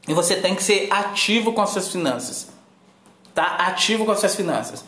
[0.08, 2.48] E você tem que ser ativo com as suas finanças.
[3.34, 3.56] Tá?
[3.60, 4.84] Ativo com as suas finanças.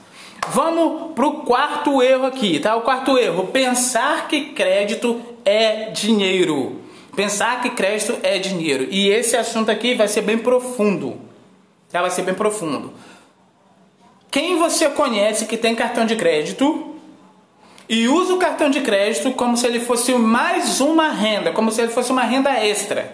[0.47, 2.75] Vamos pro quarto erro aqui, tá?
[2.75, 6.81] O quarto erro, pensar que crédito é dinheiro.
[7.15, 8.87] Pensar que crédito é dinheiro.
[8.89, 11.19] E esse assunto aqui vai ser bem profundo.
[11.91, 12.01] Tá?
[12.01, 12.93] Vai ser bem profundo.
[14.31, 16.95] Quem você conhece que tem cartão de crédito
[17.89, 21.81] e usa o cartão de crédito como se ele fosse mais uma renda, como se
[21.81, 23.11] ele fosse uma renda extra?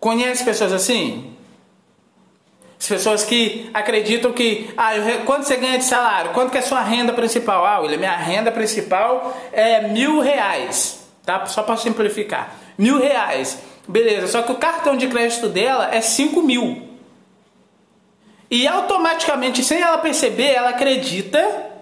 [0.00, 1.35] Conhece pessoas assim?
[2.78, 6.32] As pessoas que acreditam que, ah, eu, quanto você ganha de salário?
[6.32, 7.64] Quanto que é a sua renda principal?
[7.64, 11.46] Ah, William, minha renda principal é mil reais, tá?
[11.46, 13.58] Só para simplificar, mil reais.
[13.88, 16.86] Beleza, só que o cartão de crédito dela é cinco mil.
[18.50, 21.72] E automaticamente, sem ela perceber, ela acredita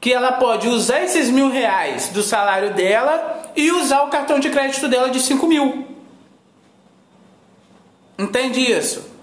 [0.00, 4.50] que ela pode usar esses mil reais do salário dela e usar o cartão de
[4.50, 5.86] crédito dela de cinco mil.
[8.18, 9.13] Entende isso?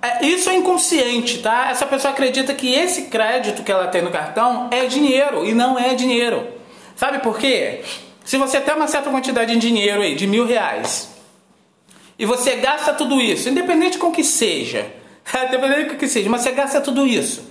[0.00, 1.70] É, isso é inconsciente, tá?
[1.70, 5.78] Essa pessoa acredita que esse crédito que ela tem no cartão é dinheiro e não
[5.78, 6.46] é dinheiro.
[6.94, 7.82] Sabe por quê?
[8.24, 11.08] Se você tem uma certa quantidade de dinheiro aí, de mil reais,
[12.18, 14.86] e você gasta tudo isso, independente com que seja,
[15.48, 17.48] independente com que seja, mas você gasta tudo isso.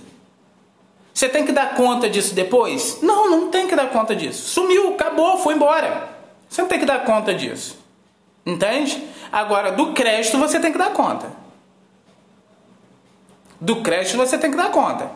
[1.12, 3.00] Você tem que dar conta disso depois?
[3.02, 4.50] Não, não tem que dar conta disso.
[4.50, 6.16] Sumiu, acabou, foi embora.
[6.48, 7.76] Você não tem que dar conta disso.
[8.46, 9.02] Entende?
[9.30, 11.47] Agora, do crédito você tem que dar conta
[13.60, 15.10] do crédito você tem que dar conta.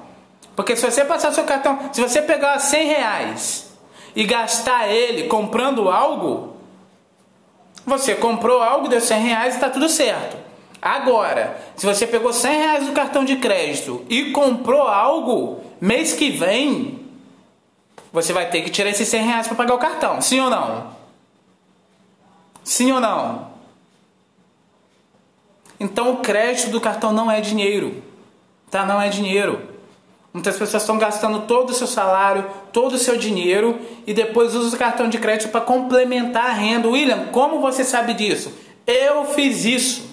[0.55, 3.73] Porque se você passar seu cartão, se você pegar 100 reais
[4.15, 6.57] e gastar ele comprando algo,
[7.87, 10.37] você comprou algo, deu 100 reais e está tudo certo.
[10.81, 16.31] Agora, se você pegou 100 reais do cartão de crédito e comprou algo, mês que
[16.31, 17.01] vem,
[18.13, 20.21] você vai ter que tirar esses 100 reais para pagar o cartão.
[20.21, 20.93] Sim ou não?
[22.63, 23.53] Sim ou não?
[25.81, 28.03] Então o crédito do cartão não é dinheiro
[28.73, 28.87] tá?
[28.87, 29.61] Não é dinheiro.
[30.33, 34.73] Muitas pessoas estão gastando todo o seu salário, todo o seu dinheiro e depois usam
[34.73, 36.89] o cartão de crédito para complementar a renda.
[36.89, 38.51] William, como você sabe disso?
[38.87, 40.11] Eu fiz isso.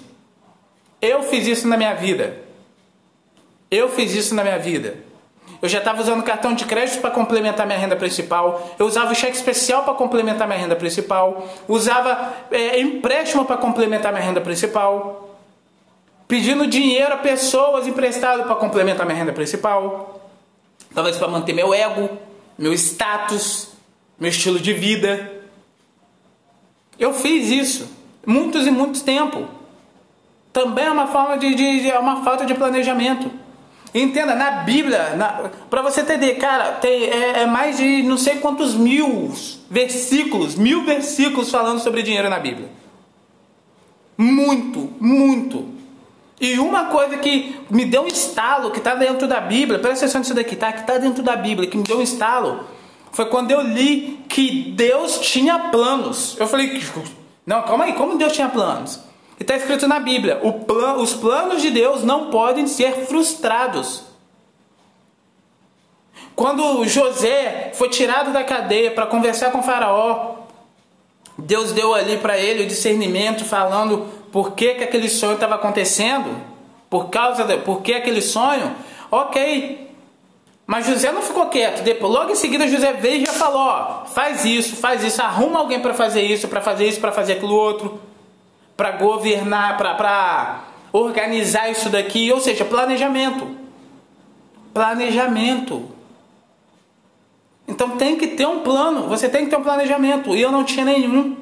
[1.02, 2.38] Eu fiz isso na minha vida.
[3.72, 4.98] Eu fiz isso na minha vida.
[5.62, 8.76] Eu já estava usando cartão de crédito para complementar minha renda principal.
[8.78, 11.48] Eu usava o cheque especial para complementar minha renda principal.
[11.66, 15.29] Usava é, empréstimo para complementar minha renda principal
[16.30, 20.30] pedindo dinheiro a pessoas emprestado para complementar minha renda principal,
[20.94, 22.08] talvez para manter meu ego,
[22.56, 23.70] meu status,
[24.20, 25.42] meu estilo de vida.
[27.00, 27.90] Eu fiz isso
[28.24, 29.48] muitos e muitos tempo.
[30.54, 33.32] Também é uma forma de, de, de é uma falta de planejamento.
[33.92, 35.18] Entenda, na Bíblia,
[35.68, 39.34] para você entender, cara, tem é, é, mais de não sei quantos mil
[39.68, 42.70] versículos, mil versículos falando sobre dinheiro na Bíblia.
[44.16, 45.79] Muito, muito.
[46.40, 50.22] E uma coisa que me deu um estalo, que está dentro da Bíblia, presta atenção
[50.22, 50.72] nisso daqui, tá?
[50.72, 52.66] Que está dentro da Bíblia, que me deu um estalo,
[53.12, 56.38] foi quando eu li que Deus tinha planos.
[56.40, 56.82] Eu falei,
[57.46, 59.00] não, calma aí, como Deus tinha planos?
[59.40, 64.04] E está escrito na Bíblia: plan, os planos de Deus não podem ser frustrados.
[66.36, 70.36] Quando José foi tirado da cadeia para conversar com Faraó,
[71.38, 76.36] Deus deu ali para ele o discernimento, falando por que, que aquele sonho estava acontecendo,
[76.90, 78.76] por causa de, por que aquele sonho,
[79.12, 79.88] ok.
[80.66, 81.82] Mas José não ficou quieto.
[81.82, 85.60] Depois, logo em seguida, José veio e já falou: ó, faz isso, faz isso, arruma
[85.60, 88.00] alguém para fazer isso, para fazer isso, para fazer aquilo outro,
[88.78, 92.32] para governar, para organizar isso daqui.
[92.32, 93.48] Ou seja, planejamento.
[94.72, 95.90] Planejamento.
[97.68, 100.36] Então tem que ter um plano, você tem que ter um planejamento.
[100.36, 101.36] E eu não tinha nenhum.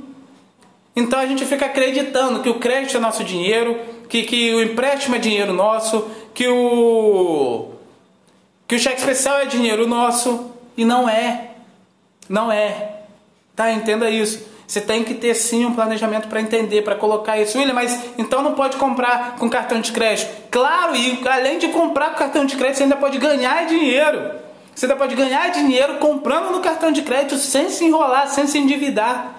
[0.97, 3.79] Então a gente fica acreditando que o crédito é nosso dinheiro,
[4.09, 7.69] que, que o empréstimo é dinheiro nosso, que o,
[8.67, 10.49] que o cheque especial é dinheiro nosso.
[10.75, 11.51] E não é.
[12.27, 13.01] Não é.
[13.55, 13.71] Tá?
[13.71, 14.43] Entenda isso.
[14.65, 17.59] Você tem que ter sim um planejamento para entender, para colocar isso.
[17.59, 20.49] William, mas então não pode comprar com cartão de crédito.
[20.49, 24.31] Claro, e além de comprar com cartão de crédito, você ainda pode ganhar dinheiro.
[24.73, 28.57] Você ainda pode ganhar dinheiro comprando no cartão de crédito sem se enrolar, sem se
[28.57, 29.36] endividar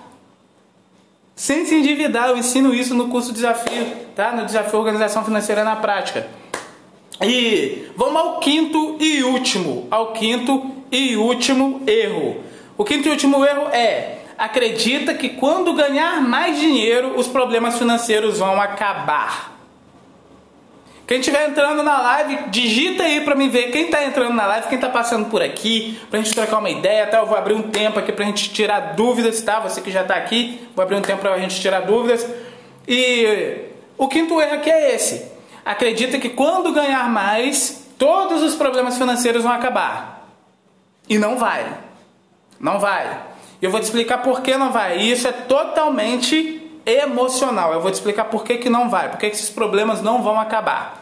[1.39, 2.29] sem se endividar.
[2.29, 4.33] Eu ensino isso no curso Desafio, tá?
[4.33, 6.27] No Desafio Organização Financeira na Prática.
[7.23, 12.39] E vamos ao quinto e último, ao quinto e último erro.
[12.77, 18.39] O quinto e último erro é acredita que quando ganhar mais dinheiro, os problemas financeiros
[18.39, 19.58] vão acabar.
[21.09, 24.69] Quem estiver entrando na live, digita aí para mim ver quem está entrando na live,
[24.69, 27.21] quem está passando por aqui, para a gente trocar uma ideia, tá?
[27.21, 29.59] Eu vou abrir um tempo aqui para a gente tirar dúvidas, tá?
[29.61, 32.29] Você que já está aqui, vou abrir um tempo para a gente tirar dúvidas.
[32.87, 33.57] E
[33.97, 35.33] o quinto erro aqui é esse:
[35.65, 40.29] acredita que quando ganhar mais, todos os problemas financeiros vão acabar.
[41.09, 41.65] E não vai.
[42.61, 43.19] Não vai.
[43.63, 44.99] Eu vou te explicar por que não vai.
[44.99, 47.73] E isso é totalmente emocional.
[47.73, 50.39] Eu vou te explicar por que, que não vai, por que esses problemas não vão
[50.39, 50.98] acabar.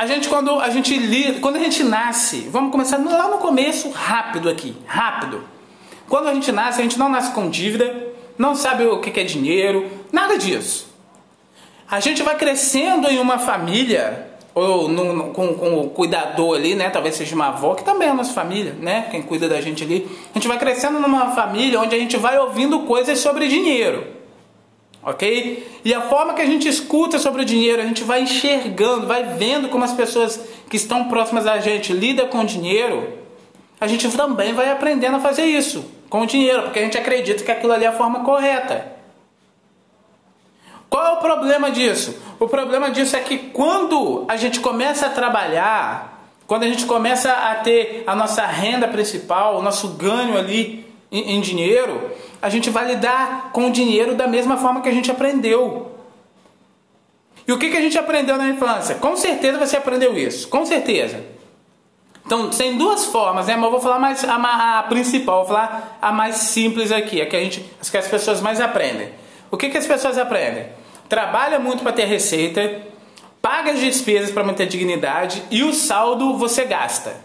[0.00, 3.90] A gente quando a gente lida, quando a gente nasce, vamos começar lá no começo,
[3.90, 5.44] rápido aqui, rápido.
[6.08, 8.08] Quando a gente nasce, a gente não nasce com dívida,
[8.38, 10.88] não sabe o que é dinheiro, nada disso.
[11.86, 16.74] A gente vai crescendo em uma família ou no, no, com, com, o cuidador ali,
[16.74, 16.88] né?
[16.88, 19.06] Talvez seja uma avó, que também é a nossa família, né?
[19.10, 20.08] Quem cuida da gente ali.
[20.34, 24.18] A gente vai crescendo numa família onde a gente vai ouvindo coisas sobre dinheiro
[25.02, 25.80] ok?
[25.84, 29.24] E a forma que a gente escuta sobre o dinheiro, a gente vai enxergando, vai
[29.24, 33.18] vendo como as pessoas que estão próximas a gente lidam com o dinheiro,
[33.80, 37.42] a gente também vai aprendendo a fazer isso com o dinheiro, porque a gente acredita
[37.42, 38.98] que aquilo ali é a forma correta.
[40.90, 42.20] Qual é o problema disso?
[42.38, 47.32] O problema disso é que quando a gente começa a trabalhar, quando a gente começa
[47.32, 52.10] a ter a nossa renda principal, o nosso ganho ali em, em dinheiro,
[52.42, 55.92] a gente vai lidar com o dinheiro da mesma forma que a gente aprendeu.
[57.46, 58.94] E o que, que a gente aprendeu na infância?
[58.94, 61.24] Com certeza você aprendeu isso, com certeza.
[62.24, 63.56] Então, tem duas formas, né?
[63.56, 67.26] Mas eu vou falar mais a, a, principal, vou falar a mais simples aqui, a
[67.26, 69.10] que, a gente, as que as pessoas mais aprendem.
[69.50, 70.66] O que, que as pessoas aprendem?
[71.08, 72.82] Trabalha muito para ter receita,
[73.42, 77.16] paga as despesas para manter dignidade e o saldo você gasta.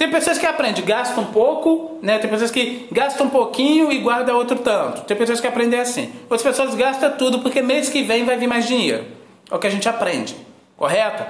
[0.00, 2.18] Tem pessoas que aprendem, gastam um pouco, né?
[2.18, 5.02] Tem pessoas que gastam um pouquinho e guardam outro tanto.
[5.02, 6.10] Tem pessoas que aprendem assim.
[6.22, 9.04] Outras pessoas gastam tudo porque mês que vem vai vir mais dinheiro.
[9.50, 10.34] É o que a gente aprende,
[10.74, 11.22] correto?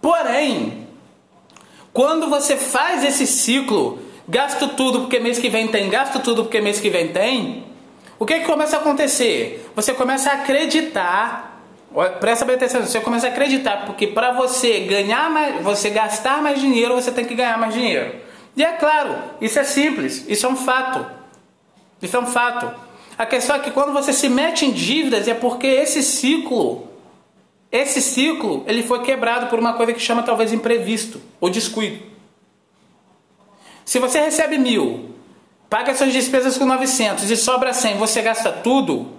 [0.00, 0.86] Porém,
[1.92, 6.60] quando você faz esse ciclo, gasto tudo porque mês que vem tem, gasto tudo porque
[6.60, 7.64] mês que vem tem,
[8.16, 9.68] o que, que começa a acontecer?
[9.74, 11.47] Você começa a acreditar
[12.20, 16.60] Presta bem atenção, você começa a acreditar, porque para você ganhar mais, você gastar mais
[16.60, 18.14] dinheiro, você tem que ganhar mais dinheiro.
[18.54, 21.06] E é claro, isso é simples, isso é um fato.
[22.02, 22.70] Isso é um fato.
[23.16, 26.88] A questão é que quando você se mete em dívidas é porque esse ciclo,
[27.72, 32.04] esse ciclo, ele foi quebrado por uma coisa que chama talvez imprevisto ou descuido.
[33.84, 35.14] Se você recebe mil,
[35.68, 39.17] paga suas despesas com 900 e sobra 100, você gasta tudo,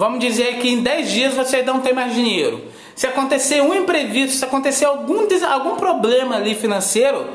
[0.00, 2.62] Vamos dizer que em 10 dias você não tem mais dinheiro.
[2.96, 7.26] Se acontecer um imprevisto, se acontecer algum, algum problema ali financeiro,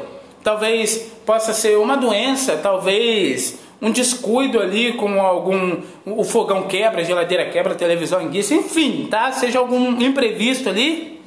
[0.44, 7.04] talvez possa ser uma doença, talvez um descuido ali com algum o fogão quebra, a
[7.04, 9.32] geladeira quebra, a televisão enguiça, enfim, tá?
[9.32, 11.22] Seja algum imprevisto ali,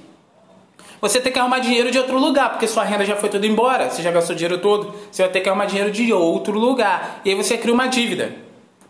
[1.00, 3.90] você tem que arrumar dinheiro de outro lugar, porque sua renda já foi toda embora,
[3.90, 7.20] você já gastou dinheiro todo, você vai ter que arrumar dinheiro de outro lugar.
[7.24, 8.47] E aí você cria uma dívida.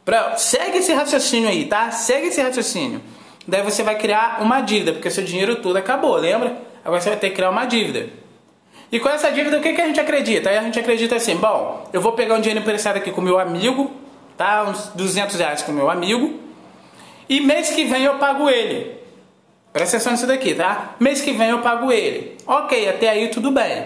[0.08, 1.90] Pra, segue esse raciocínio aí, tá?
[1.90, 3.02] Segue esse raciocínio.
[3.46, 6.56] Daí você vai criar uma dívida, porque seu dinheiro todo acabou, lembra?
[6.82, 8.08] Agora você vai ter que criar uma dívida.
[8.90, 10.48] E com essa dívida, o que, que a gente acredita?
[10.48, 13.38] Aí a gente acredita assim, bom, eu vou pegar um dinheiro emprestado aqui com meu
[13.38, 13.90] amigo,
[14.34, 14.64] tá?
[14.64, 16.40] Uns 200 reais com meu amigo.
[17.28, 18.96] E mês que vem eu pago ele.
[19.74, 20.94] Presta atenção nisso daqui, tá?
[20.98, 22.34] Mês que vem eu pago ele.
[22.46, 23.84] Ok, até aí tudo bem.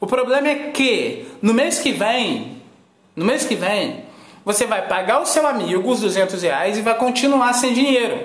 [0.00, 2.56] O problema é que no mês que vem,
[3.14, 4.10] no mês que vem,
[4.44, 8.18] você vai pagar o seu amigo os 200 reais e vai continuar sem dinheiro.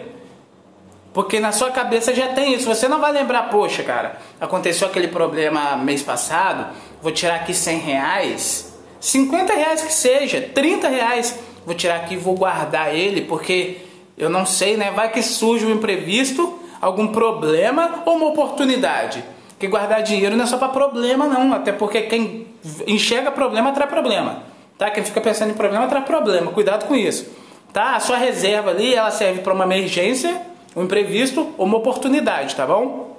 [1.13, 2.65] Porque na sua cabeça já tem isso.
[2.65, 6.67] Você não vai lembrar, poxa, cara, aconteceu aquele problema mês passado,
[7.01, 12.17] vou tirar aqui 100 reais, 50 reais que seja, 30 reais, vou tirar aqui e
[12.17, 13.77] vou guardar ele, porque
[14.17, 14.91] eu não sei, né?
[14.91, 19.23] Vai que surge um imprevisto, algum problema ou uma oportunidade.
[19.59, 21.53] Que guardar dinheiro não é só para problema, não.
[21.53, 22.47] Até porque quem
[22.85, 24.43] enxerga problema atrai problema.
[24.77, 24.91] Tá?
[24.91, 26.51] Quem fica pensando em problema traz problema.
[26.51, 27.29] Cuidado com isso.
[27.73, 27.95] Tá?
[27.95, 30.41] A sua reserva ali, ela serve para uma emergência,
[30.75, 33.17] um imprevisto ou uma oportunidade, tá bom?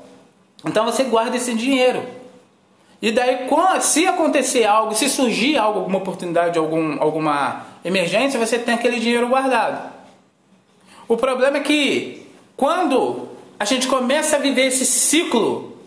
[0.64, 2.02] Então você guarda esse dinheiro.
[3.00, 3.48] E daí,
[3.80, 9.28] se acontecer algo, se surgir algo, alguma oportunidade, algum, alguma emergência, você tem aquele dinheiro
[9.28, 9.92] guardado.
[11.06, 13.28] O problema é que quando
[13.58, 15.77] a gente começa a viver esse ciclo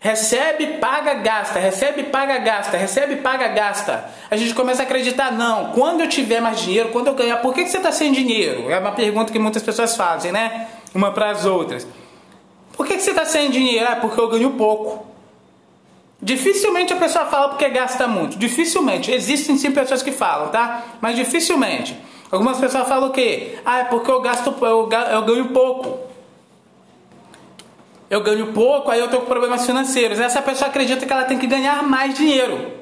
[0.00, 4.08] Recebe, paga, gasta, recebe, paga, gasta, recebe, paga, gasta.
[4.30, 7.52] A gente começa a acreditar, não, quando eu tiver mais dinheiro, quando eu ganhar, por
[7.52, 8.70] que, que você está sem dinheiro?
[8.70, 10.68] É uma pergunta que muitas pessoas fazem, né?
[10.94, 11.84] Uma para as outras.
[12.76, 13.88] Por que, que você está sem dinheiro?
[13.90, 15.04] Ah, porque eu ganho pouco.
[16.22, 18.38] Dificilmente a pessoa fala porque gasta muito.
[18.38, 19.10] Dificilmente.
[19.10, 20.84] Existem sim pessoas que falam, tá?
[21.00, 21.96] Mas dificilmente.
[22.30, 23.58] Algumas pessoas falam o quê?
[23.64, 26.07] Ah, é porque eu gasto, eu, eu ganho pouco.
[28.10, 30.18] Eu ganho pouco, aí eu tô com problemas financeiros.
[30.18, 32.72] Essa pessoa acredita que ela tem que ganhar mais dinheiro.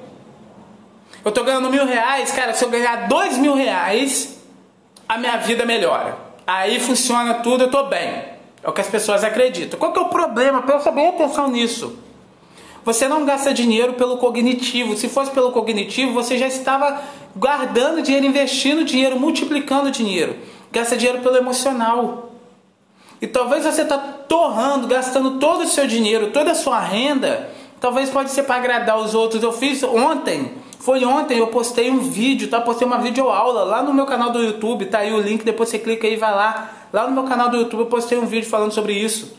[1.24, 4.38] Eu tô ganhando mil reais, cara, se eu ganhar dois mil reais,
[5.08, 6.16] a minha vida melhora.
[6.46, 8.36] Aí funciona tudo, eu tô bem.
[8.62, 9.78] É o que as pessoas acreditam.
[9.78, 10.62] Qual que é o problema?
[10.62, 11.98] Presta bem atenção nisso.
[12.84, 14.96] Você não gasta dinheiro pelo cognitivo.
[14.96, 17.02] Se fosse pelo cognitivo, você já estava
[17.34, 20.36] guardando dinheiro, investindo dinheiro, multiplicando dinheiro.
[20.70, 22.25] Gasta dinheiro pelo emocional.
[23.20, 27.50] E talvez você está torrando, gastando todo o seu dinheiro, toda a sua renda.
[27.80, 29.42] Talvez pode ser para agradar os outros.
[29.42, 32.60] Eu fiz ontem, foi ontem, eu postei um vídeo, tá?
[32.60, 35.78] Postei uma videoaula lá no meu canal do YouTube, tá aí o link, depois você
[35.78, 36.70] clica aí e vai lá.
[36.92, 39.34] Lá no meu canal do YouTube eu postei um vídeo falando sobre isso.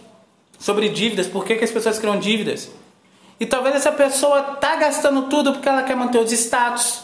[0.59, 2.71] Sobre dívidas, por que, que as pessoas criam dívidas.
[3.39, 7.03] E talvez essa pessoa tá gastando tudo porque ela quer manter os status.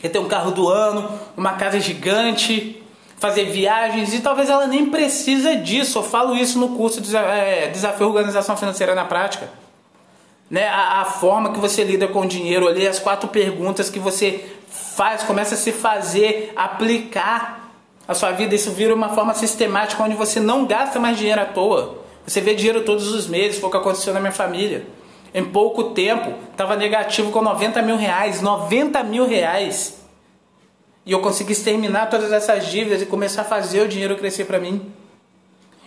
[0.00, 2.81] Quer ter um carro do ano, uma casa gigante,
[3.22, 6.00] fazer viagens e talvez ela nem precisa disso.
[6.00, 9.48] Eu falo isso no curso de é, Desafio Organização Financeira na Prática.
[10.50, 10.66] Né?
[10.66, 14.44] A, a, forma que você lida com o dinheiro ali, as quatro perguntas que você
[14.68, 17.70] faz, começa a se fazer, aplicar
[18.08, 18.56] a sua vida.
[18.56, 21.98] Isso vira uma forma sistemática onde você não gasta mais dinheiro à toa.
[22.26, 24.84] Você vê dinheiro todos os meses, foi o que aconteceu na minha família.
[25.32, 28.42] Em pouco tempo, estava negativo com 90 mil reais.
[28.42, 30.01] 90 mil reais.
[31.04, 34.58] E eu consegui exterminar todas essas dívidas e começar a fazer o dinheiro crescer para
[34.58, 34.92] mim.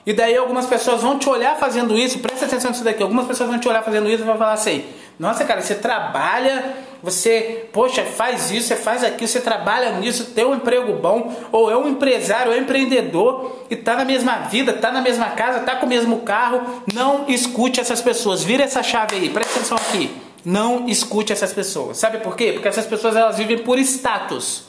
[0.05, 3.01] E daí algumas pessoas vão te olhar fazendo isso, presta atenção nisso daqui.
[3.01, 4.86] Algumas pessoas vão te olhar fazendo isso e vão falar assim:
[5.18, 10.45] Nossa, cara, você trabalha, você, poxa, faz isso, você faz aquilo, você trabalha nisso, tem
[10.45, 14.74] um emprego bom, ou é um empresário, é um empreendedor e tá na mesma vida,
[14.74, 16.84] tá na mesma casa, tá com o mesmo carro.
[16.93, 20.11] Não escute essas pessoas, vira essa chave aí, presta atenção aqui.
[20.45, 21.97] Não escute essas pessoas.
[21.97, 22.51] Sabe por quê?
[22.51, 24.64] Porque essas pessoas elas vivem por status.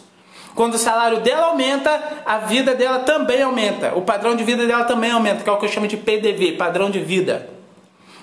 [0.57, 3.93] Quando o salário dela aumenta, a vida dela também aumenta.
[3.95, 6.53] O padrão de vida dela também aumenta, que é o que eu chamo de PDV,
[6.53, 7.51] padrão de vida.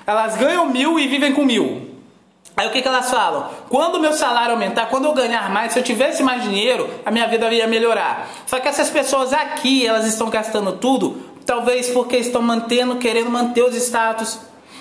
[0.05, 1.93] Elas ganham mil e vivem com mil.
[2.57, 3.49] Aí o que, que elas falam?
[3.69, 7.11] Quando o meu salário aumentar, quando eu ganhar mais, se eu tivesse mais dinheiro, a
[7.11, 8.27] minha vida ia melhorar.
[8.47, 13.63] Só que essas pessoas aqui, elas estão gastando tudo, talvez porque estão mantendo, querendo manter
[13.63, 14.39] os status,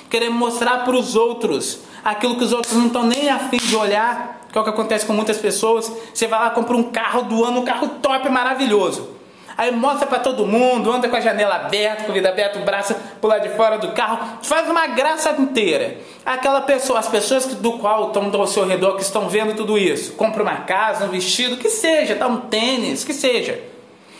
[0.09, 4.42] querendo mostrar para os outros aquilo que os outros não estão nem afim de olhar
[4.59, 5.91] é o que acontece com muitas pessoas.
[6.13, 9.23] Você vai lá, compra um carro do ano, um carro top, maravilhoso.
[9.57, 12.65] Aí mostra para todo mundo, anda com a janela aberta, com o vidro aberto, o
[12.65, 15.99] braço pular de fora do carro, faz uma graça inteira.
[16.25, 20.13] Aquela pessoa, as pessoas do qual estão ao seu redor, que estão vendo tudo isso,
[20.13, 23.61] compra uma casa, um vestido, que seja, tá um tênis, que seja.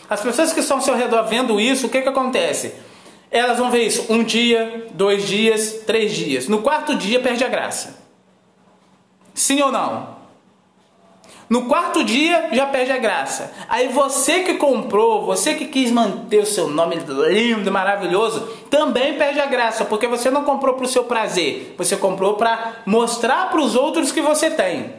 [0.09, 2.73] As pessoas que estão ao seu redor vendo isso, o que que acontece?
[3.31, 6.47] Elas vão ver isso um dia, dois dias, três dias.
[6.47, 7.99] No quarto dia perde a graça.
[9.33, 10.12] Sim ou não?
[11.53, 13.53] No quarto dia já perde a graça.
[13.69, 18.39] Aí você que comprou, você que quis manter o seu nome lindo, maravilhoso,
[18.71, 22.77] também perde a graça, porque você não comprou para o seu prazer, você comprou para
[22.87, 24.95] mostrar para os outros que você tem.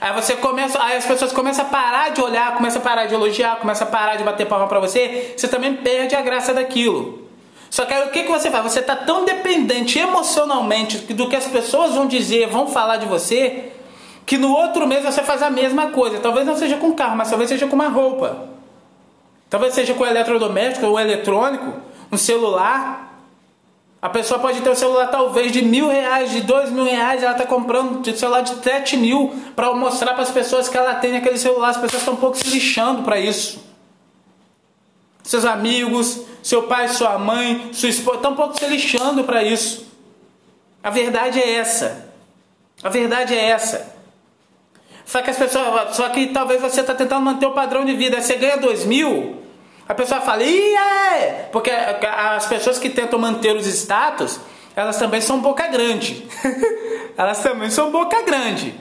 [0.00, 3.12] Aí você começa, aí as pessoas começam a parar de olhar, começam a parar de
[3.12, 7.28] elogiar, começam a parar de bater palma para você, você também perde a graça daquilo.
[7.68, 8.64] Só que aí o que, que você faz?
[8.64, 13.72] Você está tão dependente emocionalmente do que as pessoas vão dizer, vão falar de você,
[14.24, 16.20] que no outro mês você faz a mesma coisa.
[16.20, 18.48] Talvez não seja com carro, mas talvez seja com uma roupa.
[19.50, 21.74] Talvez seja com eletrodoméstico ou eletrônico,
[22.10, 23.10] um celular.
[24.00, 27.32] A pessoa pode ter um celular talvez de mil reais, de dois mil reais, ela
[27.32, 31.16] está comprando um celular de sete mil para mostrar para as pessoas que ela tem
[31.16, 31.68] aquele celular.
[31.68, 33.62] As pessoas estão um pouco se lixando para isso.
[35.22, 39.86] Seus amigos, seu pai, sua mãe, sua esposa, estão um pouco se lixando para isso.
[40.82, 42.08] A verdade é essa.
[42.82, 43.91] A verdade é essa.
[45.12, 45.94] Só que as pessoas.
[45.94, 48.18] Só que talvez você está tentando manter o padrão de vida.
[48.18, 49.42] Você ganha dois mil,
[49.86, 51.50] a pessoa fala, é!
[51.52, 54.40] Porque as pessoas que tentam manter os status,
[54.74, 56.26] elas também são boca grande.
[57.14, 58.74] elas também são boca grande.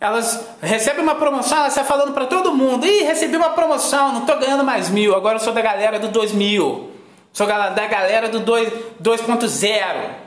[0.00, 4.20] Elas recebem uma promoção, elas estão falando para todo mundo, Ih, recebi uma promoção, não
[4.22, 6.90] estou ganhando mais mil, agora eu sou da galera do 2000.
[7.34, 10.24] Sou da galera do 2.0.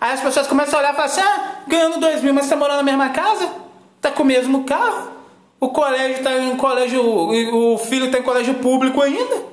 [0.00, 2.54] Aí as pessoas começam a olhar e falam assim, ah, ganhando dois mil, mas está
[2.54, 3.61] morando na mesma casa?
[4.02, 5.12] Está com o mesmo carro?
[5.60, 9.44] O colégio está em colégio, o filho está em colégio público ainda?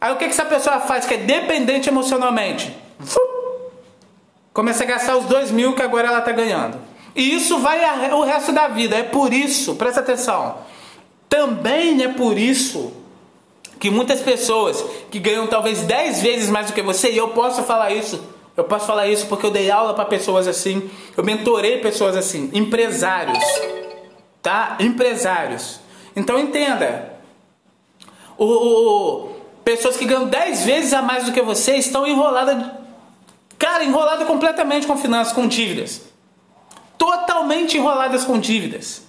[0.00, 2.74] Aí o que, que essa pessoa faz que é dependente emocionalmente?
[4.54, 6.78] Começa a gastar os dois mil que agora ela está ganhando.
[7.14, 7.78] E isso vai
[8.14, 8.96] o resto da vida.
[8.96, 10.56] É por isso, presta atenção.
[11.28, 12.94] Também é por isso
[13.78, 17.62] que muitas pessoas que ganham talvez 10 vezes mais do que você, e eu posso
[17.62, 21.78] falar isso Eu posso falar isso porque eu dei aula para pessoas assim, eu mentorei
[21.78, 23.38] pessoas assim, empresários,
[24.40, 24.78] tá?
[24.80, 25.80] Empresários.
[26.14, 27.12] Então entenda,
[28.38, 32.70] o, o pessoas que ganham 10 vezes a mais do que você estão enroladas,
[33.58, 36.02] cara, enroladas completamente com finanças, com dívidas,
[36.96, 39.02] totalmente enroladas com dívidas.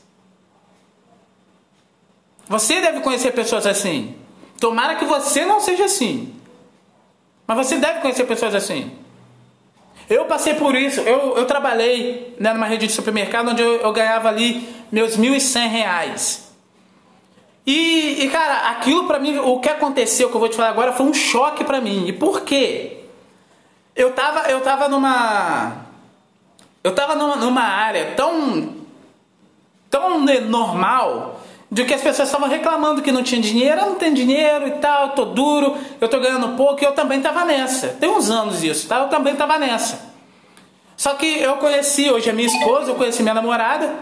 [2.49, 4.15] Você deve conhecer pessoas assim.
[4.59, 6.33] Tomara que você não seja assim.
[7.45, 8.97] Mas você deve conhecer pessoas assim.
[10.09, 11.01] Eu passei por isso.
[11.01, 15.67] Eu, eu trabalhei né, numa rede de supermercado onde eu, eu ganhava ali meus 1.100
[15.67, 16.47] reais.
[17.65, 20.93] E, e, cara, aquilo pra mim, o que aconteceu, que eu vou te falar agora,
[20.93, 22.07] foi um choque pra mim.
[22.07, 22.99] E por quê?
[23.93, 25.85] Eu tava, eu tava numa.
[26.81, 28.75] Eu tava numa, numa área tão.
[29.89, 34.15] tão normal de que as pessoas estavam reclamando que não tinha dinheiro, eu não tenho
[34.15, 37.89] dinheiro e tal, eu tô duro, eu tô ganhando pouco, e eu também tava nessa.
[37.89, 38.99] Tem uns anos isso, tá?
[38.99, 40.13] Eu também tava nessa.
[40.95, 43.93] Só que eu conheci hoje a minha esposa, eu conheci minha namorada,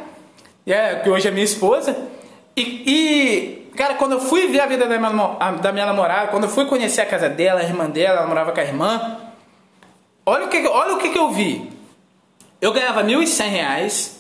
[0.66, 1.98] é, que hoje é minha esposa,
[2.56, 6.44] e, e, cara, quando eu fui ver a vida da minha, da minha namorada, quando
[6.44, 9.18] eu fui conhecer a casa dela, a irmã dela, ela morava com a irmã,
[10.26, 11.70] olha o que, olha o que, que eu vi.
[12.62, 14.15] Eu ganhava R$ 1.100,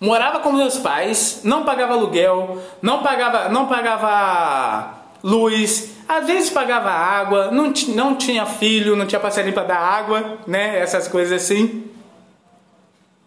[0.00, 6.90] morava com meus pais, não pagava aluguel, não pagava, não pagava luz, às vezes pagava
[6.90, 10.78] água, não, não tinha filho, não tinha passarinho para dar água, né?
[10.78, 11.84] Essas coisas assim.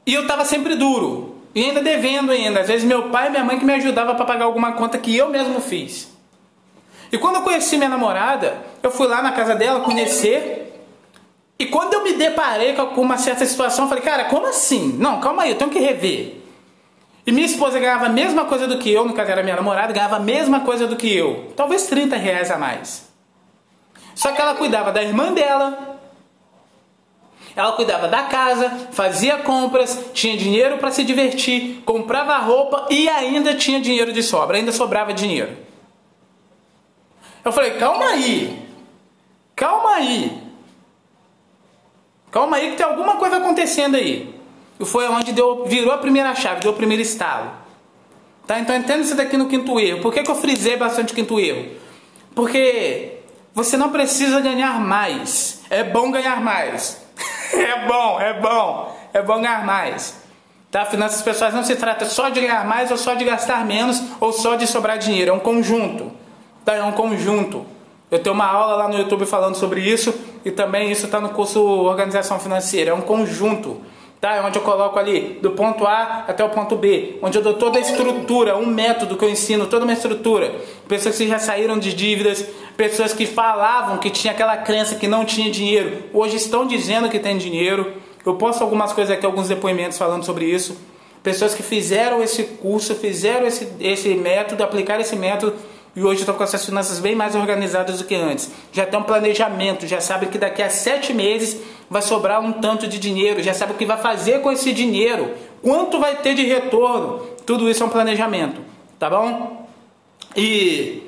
[0.05, 1.35] E eu tava sempre duro.
[1.53, 2.61] E ainda devendo ainda.
[2.61, 5.15] Às vezes meu pai e minha mãe que me ajudavam para pagar alguma conta que
[5.15, 6.09] eu mesmo fiz.
[7.11, 10.83] E quando eu conheci minha namorada, eu fui lá na casa dela conhecer.
[11.57, 14.95] E quando eu me deparei com uma certa situação, eu falei, cara, como assim?
[14.97, 16.37] Não, calma aí, eu tenho que rever.
[17.29, 19.93] E minha esposa ganhava a mesma coisa do que eu, no caso era minha namorada,
[19.93, 21.53] ganhava a mesma coisa do que eu.
[21.55, 23.07] Talvez 30 reais a mais.
[24.15, 25.99] Só que ela cuidava da irmã dela,
[27.55, 33.53] ela cuidava da casa, fazia compras, tinha dinheiro para se divertir, comprava roupa e ainda
[33.53, 35.55] tinha dinheiro de sobra, ainda sobrava dinheiro.
[37.45, 38.67] Eu falei: calma aí,
[39.55, 40.41] calma aí,
[42.31, 44.38] calma aí que tem alguma coisa acontecendo aí.
[44.79, 47.51] E foi onde deu, virou a primeira chave, deu o primeiro estalo.
[48.47, 48.59] Tá?
[48.59, 50.01] Então entenda isso daqui no quinto erro.
[50.01, 51.69] Por que, que eu frisei bastante o quinto erro?
[52.33, 53.19] Porque
[53.53, 55.61] você não precisa ganhar mais.
[55.69, 56.99] É bom ganhar mais.
[57.53, 58.97] é bom, é bom.
[59.13, 60.23] É bom ganhar mais.
[60.71, 60.85] Tá?
[60.85, 64.31] Finanças pessoais não se trata só de ganhar mais ou só de gastar menos ou
[64.31, 65.31] só de sobrar dinheiro.
[65.31, 66.11] É um conjunto.
[66.63, 66.75] Tá?
[66.75, 67.65] É um conjunto.
[68.09, 70.13] Eu tenho uma aula lá no YouTube falando sobre isso
[70.43, 72.91] e também isso está no curso Organização Financeira.
[72.91, 73.81] É um conjunto
[74.19, 74.35] tá?
[74.35, 77.53] É onde eu coloco ali do ponto A até o ponto B, onde eu dou
[77.53, 80.53] toda a estrutura, um método que eu ensino, toda uma estrutura.
[80.87, 82.45] Pessoas que já saíram de dívidas,
[82.75, 87.19] pessoas que falavam que tinha aquela crença que não tinha dinheiro, hoje estão dizendo que
[87.19, 87.93] tem dinheiro.
[88.25, 90.77] Eu posto algumas coisas aqui, alguns depoimentos falando sobre isso.
[91.23, 95.53] Pessoas que fizeram esse curso, fizeram esse, esse método, aplicaram esse método
[95.95, 98.49] e hoje estão com essas finanças bem mais organizadas do que antes.
[98.71, 102.87] Já tem um planejamento, já sabe que daqui a sete meses vai sobrar um tanto
[102.87, 106.45] de dinheiro, já sabe o que vai fazer com esse dinheiro, quanto vai ter de
[106.45, 107.19] retorno.
[107.45, 108.61] Tudo isso é um planejamento,
[108.99, 109.67] tá bom?
[110.35, 111.03] E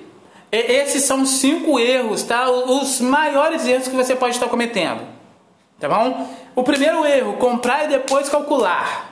[0.52, 2.50] esses são cinco erros, tá?
[2.50, 5.02] Os maiores erros que você pode estar cometendo,
[5.80, 6.28] tá bom?
[6.56, 9.10] O primeiro erro, comprar e depois calcular.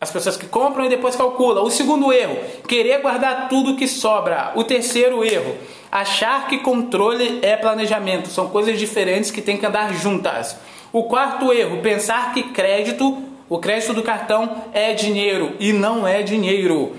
[0.00, 1.62] As pessoas que compram e depois calculam.
[1.62, 4.52] O segundo erro, querer guardar tudo que sobra.
[4.54, 5.54] O terceiro erro,
[5.92, 8.30] achar que controle é planejamento.
[8.30, 10.56] São coisas diferentes que têm que andar juntas.
[10.92, 16.22] O quarto erro, pensar que crédito, o crédito do cartão é dinheiro e não é
[16.22, 16.96] dinheiro.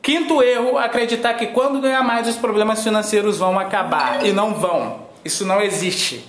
[0.00, 5.06] Quinto erro, acreditar que quando ganhar mais os problemas financeiros vão acabar e não vão.
[5.24, 6.24] Isso não existe,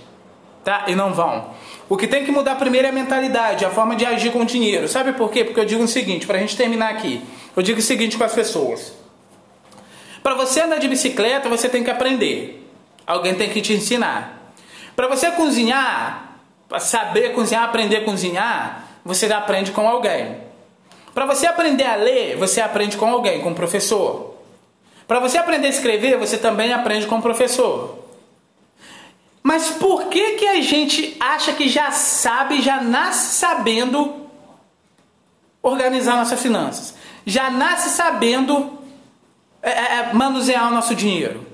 [0.64, 0.86] tá?
[0.88, 1.52] E não vão.
[1.88, 4.46] O que tem que mudar primeiro é a mentalidade, a forma de agir com o
[4.46, 4.88] dinheiro.
[4.88, 5.44] Sabe por quê?
[5.44, 7.22] Porque eu digo o seguinte, para a gente terminar aqui.
[7.56, 8.94] Eu digo o seguinte com as pessoas.
[10.24, 12.68] Para você andar de bicicleta, você tem que aprender.
[13.06, 14.52] Alguém tem que te ensinar.
[14.96, 16.27] Para você cozinhar,
[16.80, 20.38] saber cozinhar, aprender a cozinhar, você aprende com alguém.
[21.14, 24.36] Para você aprender a ler, você aprende com alguém, com um professor.
[25.08, 27.98] Para você aprender a escrever, você também aprende com um professor.
[29.42, 34.28] Mas por que que a gente acha que já sabe, já nasce sabendo
[35.62, 36.94] organizar nossas finanças?
[37.26, 38.78] Já nasce sabendo
[39.62, 41.46] é, é manusear o nosso dinheiro?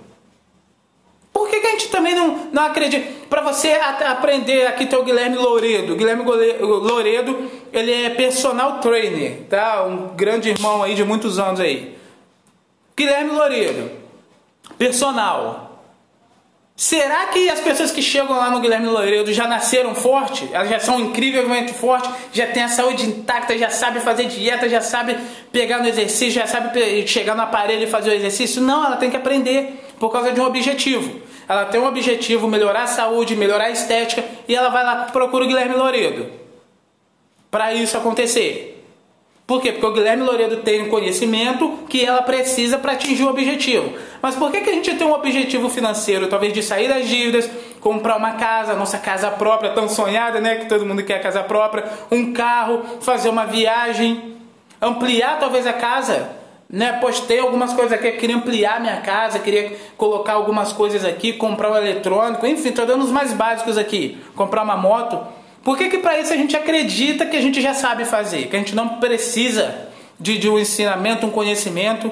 [1.54, 3.08] Que, que a gente também não, não acredita?
[3.30, 5.96] Para você aprender, aqui tem o Guilherme Louredo.
[5.96, 9.84] Guilherme Louredo, ele é personal trainer, tá?
[9.84, 11.96] Um grande irmão aí de muitos anos aí.
[12.98, 13.92] Guilherme Louredo,
[14.80, 15.80] personal.
[16.76, 20.50] Será que as pessoas que chegam lá no Guilherme Loureiro já nasceram forte?
[20.52, 24.82] Elas já são incrivelmente fortes, já têm a saúde intacta, já sabem fazer dieta, já
[24.82, 25.18] sabem
[25.52, 28.60] pegar no exercício, já sabem chegar no aparelho e fazer o exercício?
[28.60, 31.22] Não, ela tem que aprender por causa de um objetivo.
[31.48, 35.46] Ela tem um objetivo, melhorar a saúde, melhorar a estética, e ela vai lá procura
[35.46, 36.32] o Guilherme Loureiro.
[37.52, 38.74] Para isso acontecer.
[39.46, 39.74] Por quê?
[39.74, 43.94] Porque o Guilherme Louredo tem um conhecimento que ela precisa para atingir o objetivo.
[44.22, 46.28] Mas por que, que a gente tem um objetivo financeiro?
[46.28, 47.50] Talvez de sair das dívidas,
[47.82, 50.56] comprar uma casa, nossa casa própria, tão sonhada, né?
[50.56, 54.38] Que todo mundo quer casa própria, um carro, fazer uma viagem,
[54.82, 56.43] ampliar talvez a casa.
[56.74, 61.72] Né, postei algumas coisas aqui, queria ampliar minha casa, queria colocar algumas coisas aqui, comprar
[61.72, 65.24] um eletrônico, enfim, estou dando os mais básicos aqui, comprar uma moto.
[65.64, 68.48] Por que, que para isso a gente acredita que a gente já sabe fazer?
[68.48, 69.88] Que a gente não precisa
[70.20, 72.12] de, de um ensinamento, um conhecimento?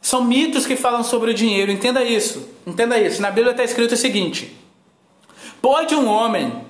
[0.00, 2.48] São mitos que falam sobre o dinheiro, entenda isso.
[2.66, 3.20] Entenda isso.
[3.20, 4.56] Na Bíblia está escrito o seguinte:
[5.60, 6.64] Pode um homem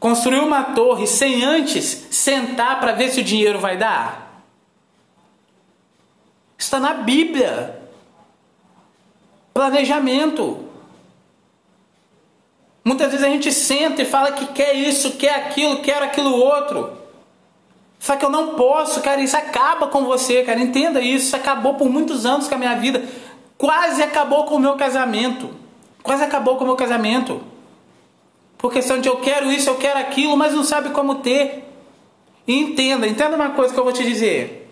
[0.00, 4.25] construir uma torre sem antes sentar para ver se o dinheiro vai dar?
[6.58, 7.82] Está na Bíblia.
[9.52, 10.64] Planejamento.
[12.84, 16.96] Muitas vezes a gente senta e fala que quer isso, quer aquilo, quer aquilo outro.
[17.98, 20.60] Só que eu não posso, cara, isso acaba com você, cara.
[20.60, 23.02] Entenda isso, isso acabou por muitos anos com a minha vida.
[23.58, 25.50] Quase acabou com o meu casamento.
[26.02, 27.42] Quase acabou com o meu casamento.
[28.56, 31.64] Por questão de eu quero isso, eu quero aquilo, mas não sabe como ter.
[32.46, 34.65] E entenda, entenda uma coisa que eu vou te dizer.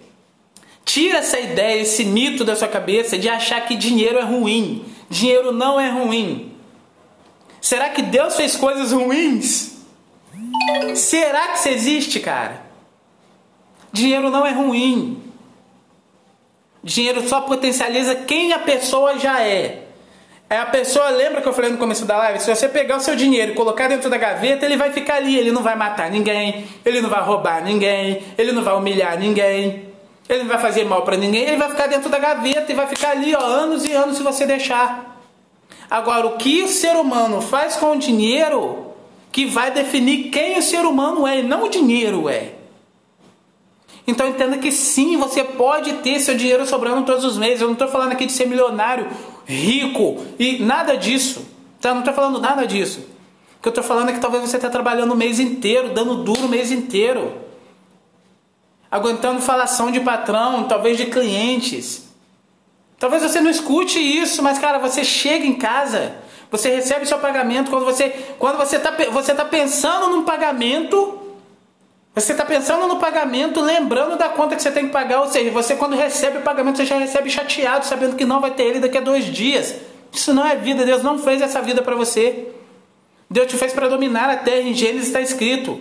[0.95, 4.85] Tira essa ideia, esse mito da sua cabeça de achar que dinheiro é ruim.
[5.11, 6.53] Dinheiro não é ruim.
[7.61, 9.77] Será que Deus fez coisas ruins?
[10.95, 12.63] Será que isso existe, cara?
[13.93, 15.21] Dinheiro não é ruim.
[16.81, 19.89] Dinheiro só potencializa quem a pessoa já é.
[20.49, 22.39] É a pessoa, lembra que eu falei no começo da live?
[22.39, 25.37] Se você pegar o seu dinheiro e colocar dentro da gaveta, ele vai ficar ali.
[25.37, 29.93] Ele não vai matar ninguém, ele não vai roubar ninguém, ele não vai humilhar ninguém,
[30.29, 31.43] ele não vai fazer mal para ninguém.
[31.43, 34.23] Ele vai ficar dentro da gaveta e vai ficar ali ó, anos e anos se
[34.23, 35.21] você deixar.
[35.91, 38.87] Agora, o que o ser humano faz com o dinheiro
[39.31, 42.53] que vai definir quem o ser humano é e não o dinheiro é.
[44.07, 47.61] Então entenda que sim, você pode ter seu dinheiro sobrando todos os meses.
[47.61, 49.09] Eu não estou falando aqui de ser milionário,
[49.47, 51.47] rico e nada disso.
[51.81, 51.93] Tá?
[51.93, 53.01] Não estou falando nada disso.
[53.59, 56.23] O que eu estou falando é que talvez você está trabalhando o mês inteiro, dando
[56.23, 57.44] duro o mês inteiro.
[58.95, 62.05] Aguentando falação de patrão, talvez de clientes.
[62.97, 66.15] Talvez você não escute isso, mas cara, você chega em casa,
[66.49, 71.21] você recebe seu pagamento quando você quando você está você tá pensando num pagamento,
[72.15, 75.51] você está pensando no pagamento, lembrando da conta que você tem que pagar, ou seja,
[75.51, 78.79] você quando recebe o pagamento você já recebe chateado, sabendo que não vai ter ele
[78.79, 79.75] daqui a dois dias.
[80.13, 82.47] Isso não é vida, Deus não fez essa vida para você.
[83.29, 85.81] Deus te fez para dominar a terra, em Gênesis está escrito.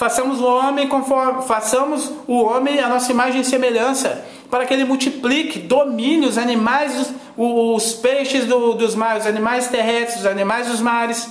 [0.00, 4.86] Façamos o homem conforme, façamos o homem a nossa imagem e semelhança para que ele
[4.86, 10.68] multiplique, domine os animais, os, os peixes do, dos mares, os animais terrestres, os animais
[10.68, 11.28] dos mares,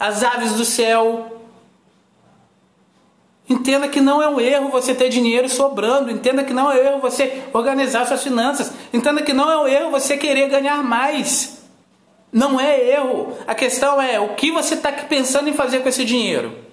[0.00, 1.42] as aves do céu.
[3.50, 6.10] Entenda que não é um erro você ter dinheiro sobrando.
[6.10, 8.72] Entenda que não é um erro você organizar suas finanças.
[8.94, 11.62] Entenda que não é um erro você querer ganhar mais.
[12.32, 13.36] Não é erro.
[13.46, 16.63] A questão é o que você está pensando em fazer com esse dinheiro.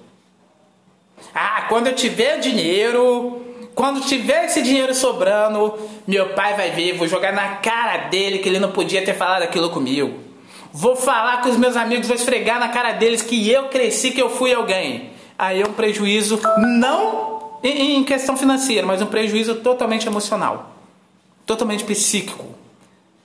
[1.34, 3.42] Ah, quando eu tiver dinheiro,
[3.74, 8.50] quando tiver esse dinheiro sobrando, meu pai vai ver, vou jogar na cara dele que
[8.50, 10.20] ele não podia ter falado aquilo comigo.
[10.74, 14.22] Vou falar com os meus amigos, vou esfregar na cara deles que eu cresci, que
[14.22, 15.12] eu fui alguém.
[15.38, 16.40] Aí é um prejuízo,
[16.80, 20.76] não em questão financeira, mas um prejuízo totalmente emocional,
[21.46, 22.46] totalmente psíquico.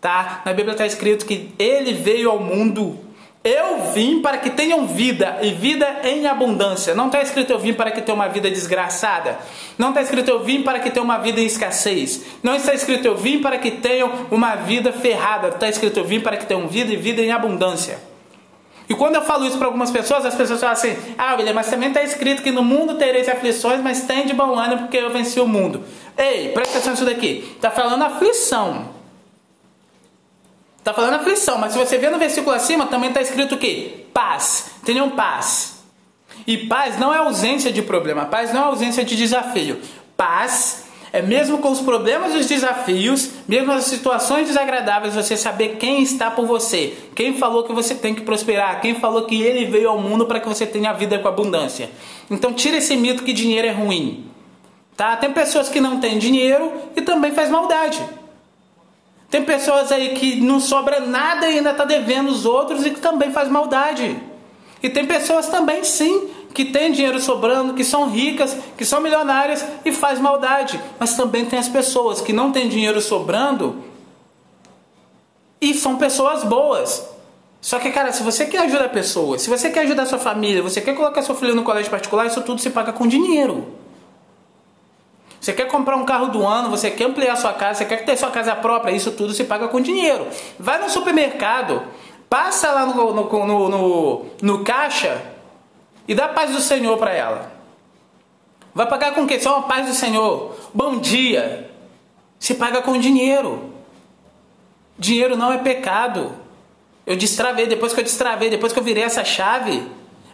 [0.01, 0.43] Tá?
[0.45, 2.99] Na Bíblia está escrito que ele veio ao mundo
[3.47, 6.97] eu vim para que tenham vida e vida em abundância.
[6.97, 9.39] Não está escrito eu vim para que tenham uma vida desgraçada.
[9.79, 12.25] Não está escrito eu vim para que tenham uma vida em escassez.
[12.43, 15.49] Não está escrito eu vim para que tenham uma vida ferrada.
[15.49, 18.01] Está escrito eu vim para que tenham vida e vida em abundância.
[18.89, 21.71] E quando eu falo isso para algumas pessoas, as pessoas falam assim: Ah, William, mas
[21.71, 25.11] também está escrito que no mundo tereis aflições, mas tem de bom ânimo porque eu
[25.11, 25.85] venci o mundo.
[26.19, 27.53] Ei, presta atenção nisso daqui.
[27.55, 28.96] Está falando aflição.
[30.87, 34.05] Está falando aflição, mas se você ver no versículo acima, também está escrito o quê?
[34.15, 34.71] Paz.
[34.85, 35.83] Tenham paz.
[36.47, 39.81] E paz não é ausência de problema, paz não é ausência de desafio.
[40.17, 45.71] Paz é mesmo com os problemas e os desafios, mesmo as situações desagradáveis, você saber
[45.71, 49.65] quem está por você, quem falou que você tem que prosperar, quem falou que ele
[49.65, 51.91] veio ao mundo para que você tenha a vida com abundância.
[52.31, 54.27] Então tira esse mito que dinheiro é ruim.
[54.97, 55.17] Tá?
[55.17, 58.01] Tem pessoas que não têm dinheiro e também faz maldade.
[59.31, 63.01] Tem pessoas aí que não sobra nada e ainda está devendo os outros e que
[63.01, 64.21] também faz maldade.
[64.83, 69.65] E tem pessoas também, sim, que tem dinheiro sobrando, que são ricas, que são milionárias
[69.85, 70.81] e faz maldade.
[70.99, 73.83] Mas também tem as pessoas que não têm dinheiro sobrando
[75.61, 77.05] e são pessoas boas.
[77.61, 80.81] Só que, cara, se você quer ajudar pessoas, se você quer ajudar sua família, você
[80.81, 83.67] quer colocar seu filho no colégio particular, isso tudo se paga com dinheiro.
[85.41, 88.17] Você quer comprar um carro do ano, você quer ampliar sua casa, você quer ter
[88.17, 90.27] sua casa própria, isso tudo se paga com dinheiro.
[90.59, 91.83] Vai no supermercado,
[92.29, 95.23] passa lá no, no, no, no, no caixa
[96.09, 97.53] e dá paz do Senhor para ela.
[98.75, 99.41] Vai pagar com o quê?
[99.41, 100.55] Só a paz do Senhor.
[100.75, 101.71] Bom dia.
[102.39, 103.73] Se paga com dinheiro.
[104.99, 106.33] Dinheiro não é pecado.
[107.07, 109.87] Eu destravei, depois que eu destravei, depois que eu virei essa chave,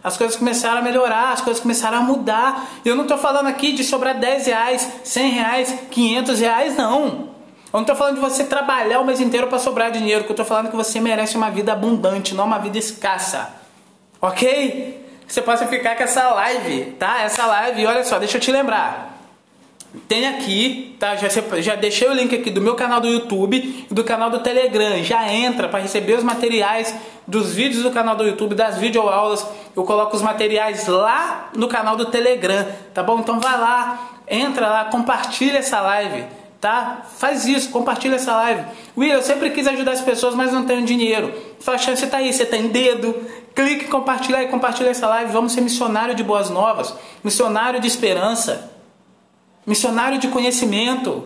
[0.03, 2.67] as coisas começaram a melhorar, as coisas começaram a mudar.
[2.83, 7.33] Eu não estou falando aqui de sobrar 10 reais, 100 reais, 500 reais, não.
[7.71, 10.33] Eu não estou falando de você trabalhar o mês inteiro para sobrar dinheiro, que eu
[10.33, 13.49] estou falando que você merece uma vida abundante, não uma vida escassa.
[14.21, 15.03] Ok?
[15.33, 17.21] você possa ficar com essa live, tá?
[17.21, 19.12] Essa live, olha só, deixa eu te lembrar.
[20.07, 21.15] Tem aqui, tá?
[21.15, 21.27] Já,
[21.61, 25.03] já deixei o link aqui do meu canal do YouTube e do canal do Telegram.
[25.03, 26.95] Já entra para receber os materiais
[27.27, 29.45] dos vídeos do canal do YouTube, das videoaulas.
[29.75, 33.19] Eu coloco os materiais lá no canal do Telegram, tá bom?
[33.19, 36.25] Então vai lá, entra lá, compartilha essa live
[36.63, 37.01] tá?
[37.17, 38.63] Faz isso, compartilha essa live.
[38.97, 41.33] Will, eu sempre quis ajudar as pessoas, mas não tenho dinheiro.
[41.59, 43.13] Fala, você tá aí, você tem dedo.
[43.53, 45.29] Clique, compartilha e compartilha essa live.
[45.33, 48.71] Vamos ser missionário de boas novas, missionário de esperança,
[49.65, 51.23] missionário de conhecimento,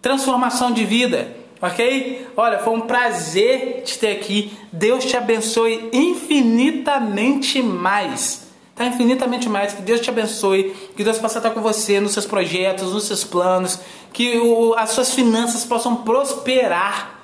[0.00, 1.36] transformação de vida.
[1.60, 2.28] Ok?
[2.36, 4.52] Olha, foi um prazer te ter aqui.
[4.72, 8.48] Deus te abençoe infinitamente mais
[8.78, 9.72] Está infinitamente mais.
[9.72, 10.72] Que Deus te abençoe.
[10.96, 13.80] Que Deus possa estar com você nos seus projetos, nos seus planos.
[14.12, 17.18] Que o, as suas finanças possam prosperar.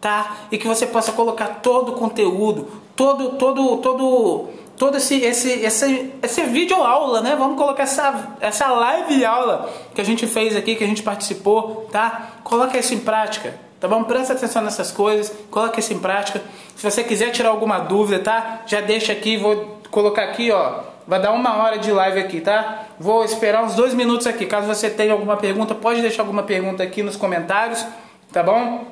[0.00, 0.36] Tá?
[0.52, 6.12] E que você possa colocar todo o conteúdo, todo, todo, todo, todo esse, esse, esse,
[6.22, 7.36] esse vídeo aula, né?
[7.36, 11.88] Vamos colocar essa, essa live aula que a gente fez aqui, que a gente participou,
[11.92, 12.30] tá?
[12.42, 14.02] Coloca isso em prática, tá bom?
[14.04, 16.42] Presta atenção nessas coisas, coloca isso em prática.
[16.76, 18.62] Se você quiser tirar alguma dúvida, tá?
[18.66, 20.80] Já deixa aqui, vou colocar aqui, ó.
[21.06, 22.86] Vai dar uma hora de live aqui, tá?
[22.98, 24.46] Vou esperar uns dois minutos aqui.
[24.46, 27.84] Caso você tenha alguma pergunta, pode deixar alguma pergunta aqui nos comentários,
[28.32, 28.86] tá bom?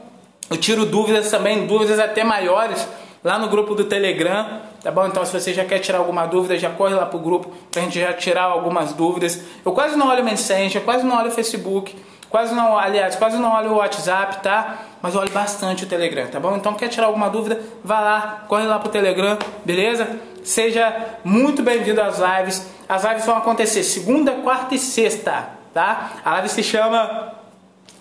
[0.51, 2.87] Eu tiro dúvidas também, dúvidas até maiores,
[3.25, 5.07] lá no grupo do Telegram, tá bom?
[5.07, 8.01] Então se você já quer tirar alguma dúvida, já corre lá pro grupo pra gente
[8.01, 9.41] já tirar algumas dúvidas.
[9.65, 11.97] Eu quase não olho Messenger, quase não olho Facebook,
[12.29, 14.79] quase não, aliás, quase não olho o WhatsApp, tá?
[15.01, 16.57] Mas olho bastante o Telegram, tá bom?
[16.57, 20.19] Então quer tirar alguma dúvida, vá lá, corre lá pro Telegram, beleza?
[20.43, 22.67] Seja muito bem-vindo às lives.
[22.89, 26.13] As lives vão acontecer segunda, quarta e sexta, tá?
[26.25, 27.33] A live se chama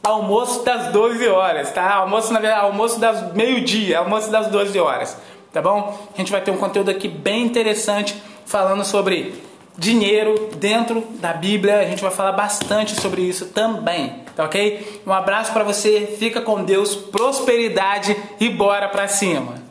[0.04, 1.94] Almoço das 12 horas, tá?
[1.94, 5.16] Almoço, na verdade, almoço das meio-dia, almoço das 12 horas,
[5.52, 6.08] tá bom?
[6.14, 9.34] A gente vai ter um conteúdo aqui bem interessante falando sobre
[9.78, 11.80] dinheiro dentro da Bíblia.
[11.80, 15.02] A gente vai falar bastante sobre isso também, tá ok?
[15.06, 19.71] Um abraço para você, fica com Deus, prosperidade e bora para cima.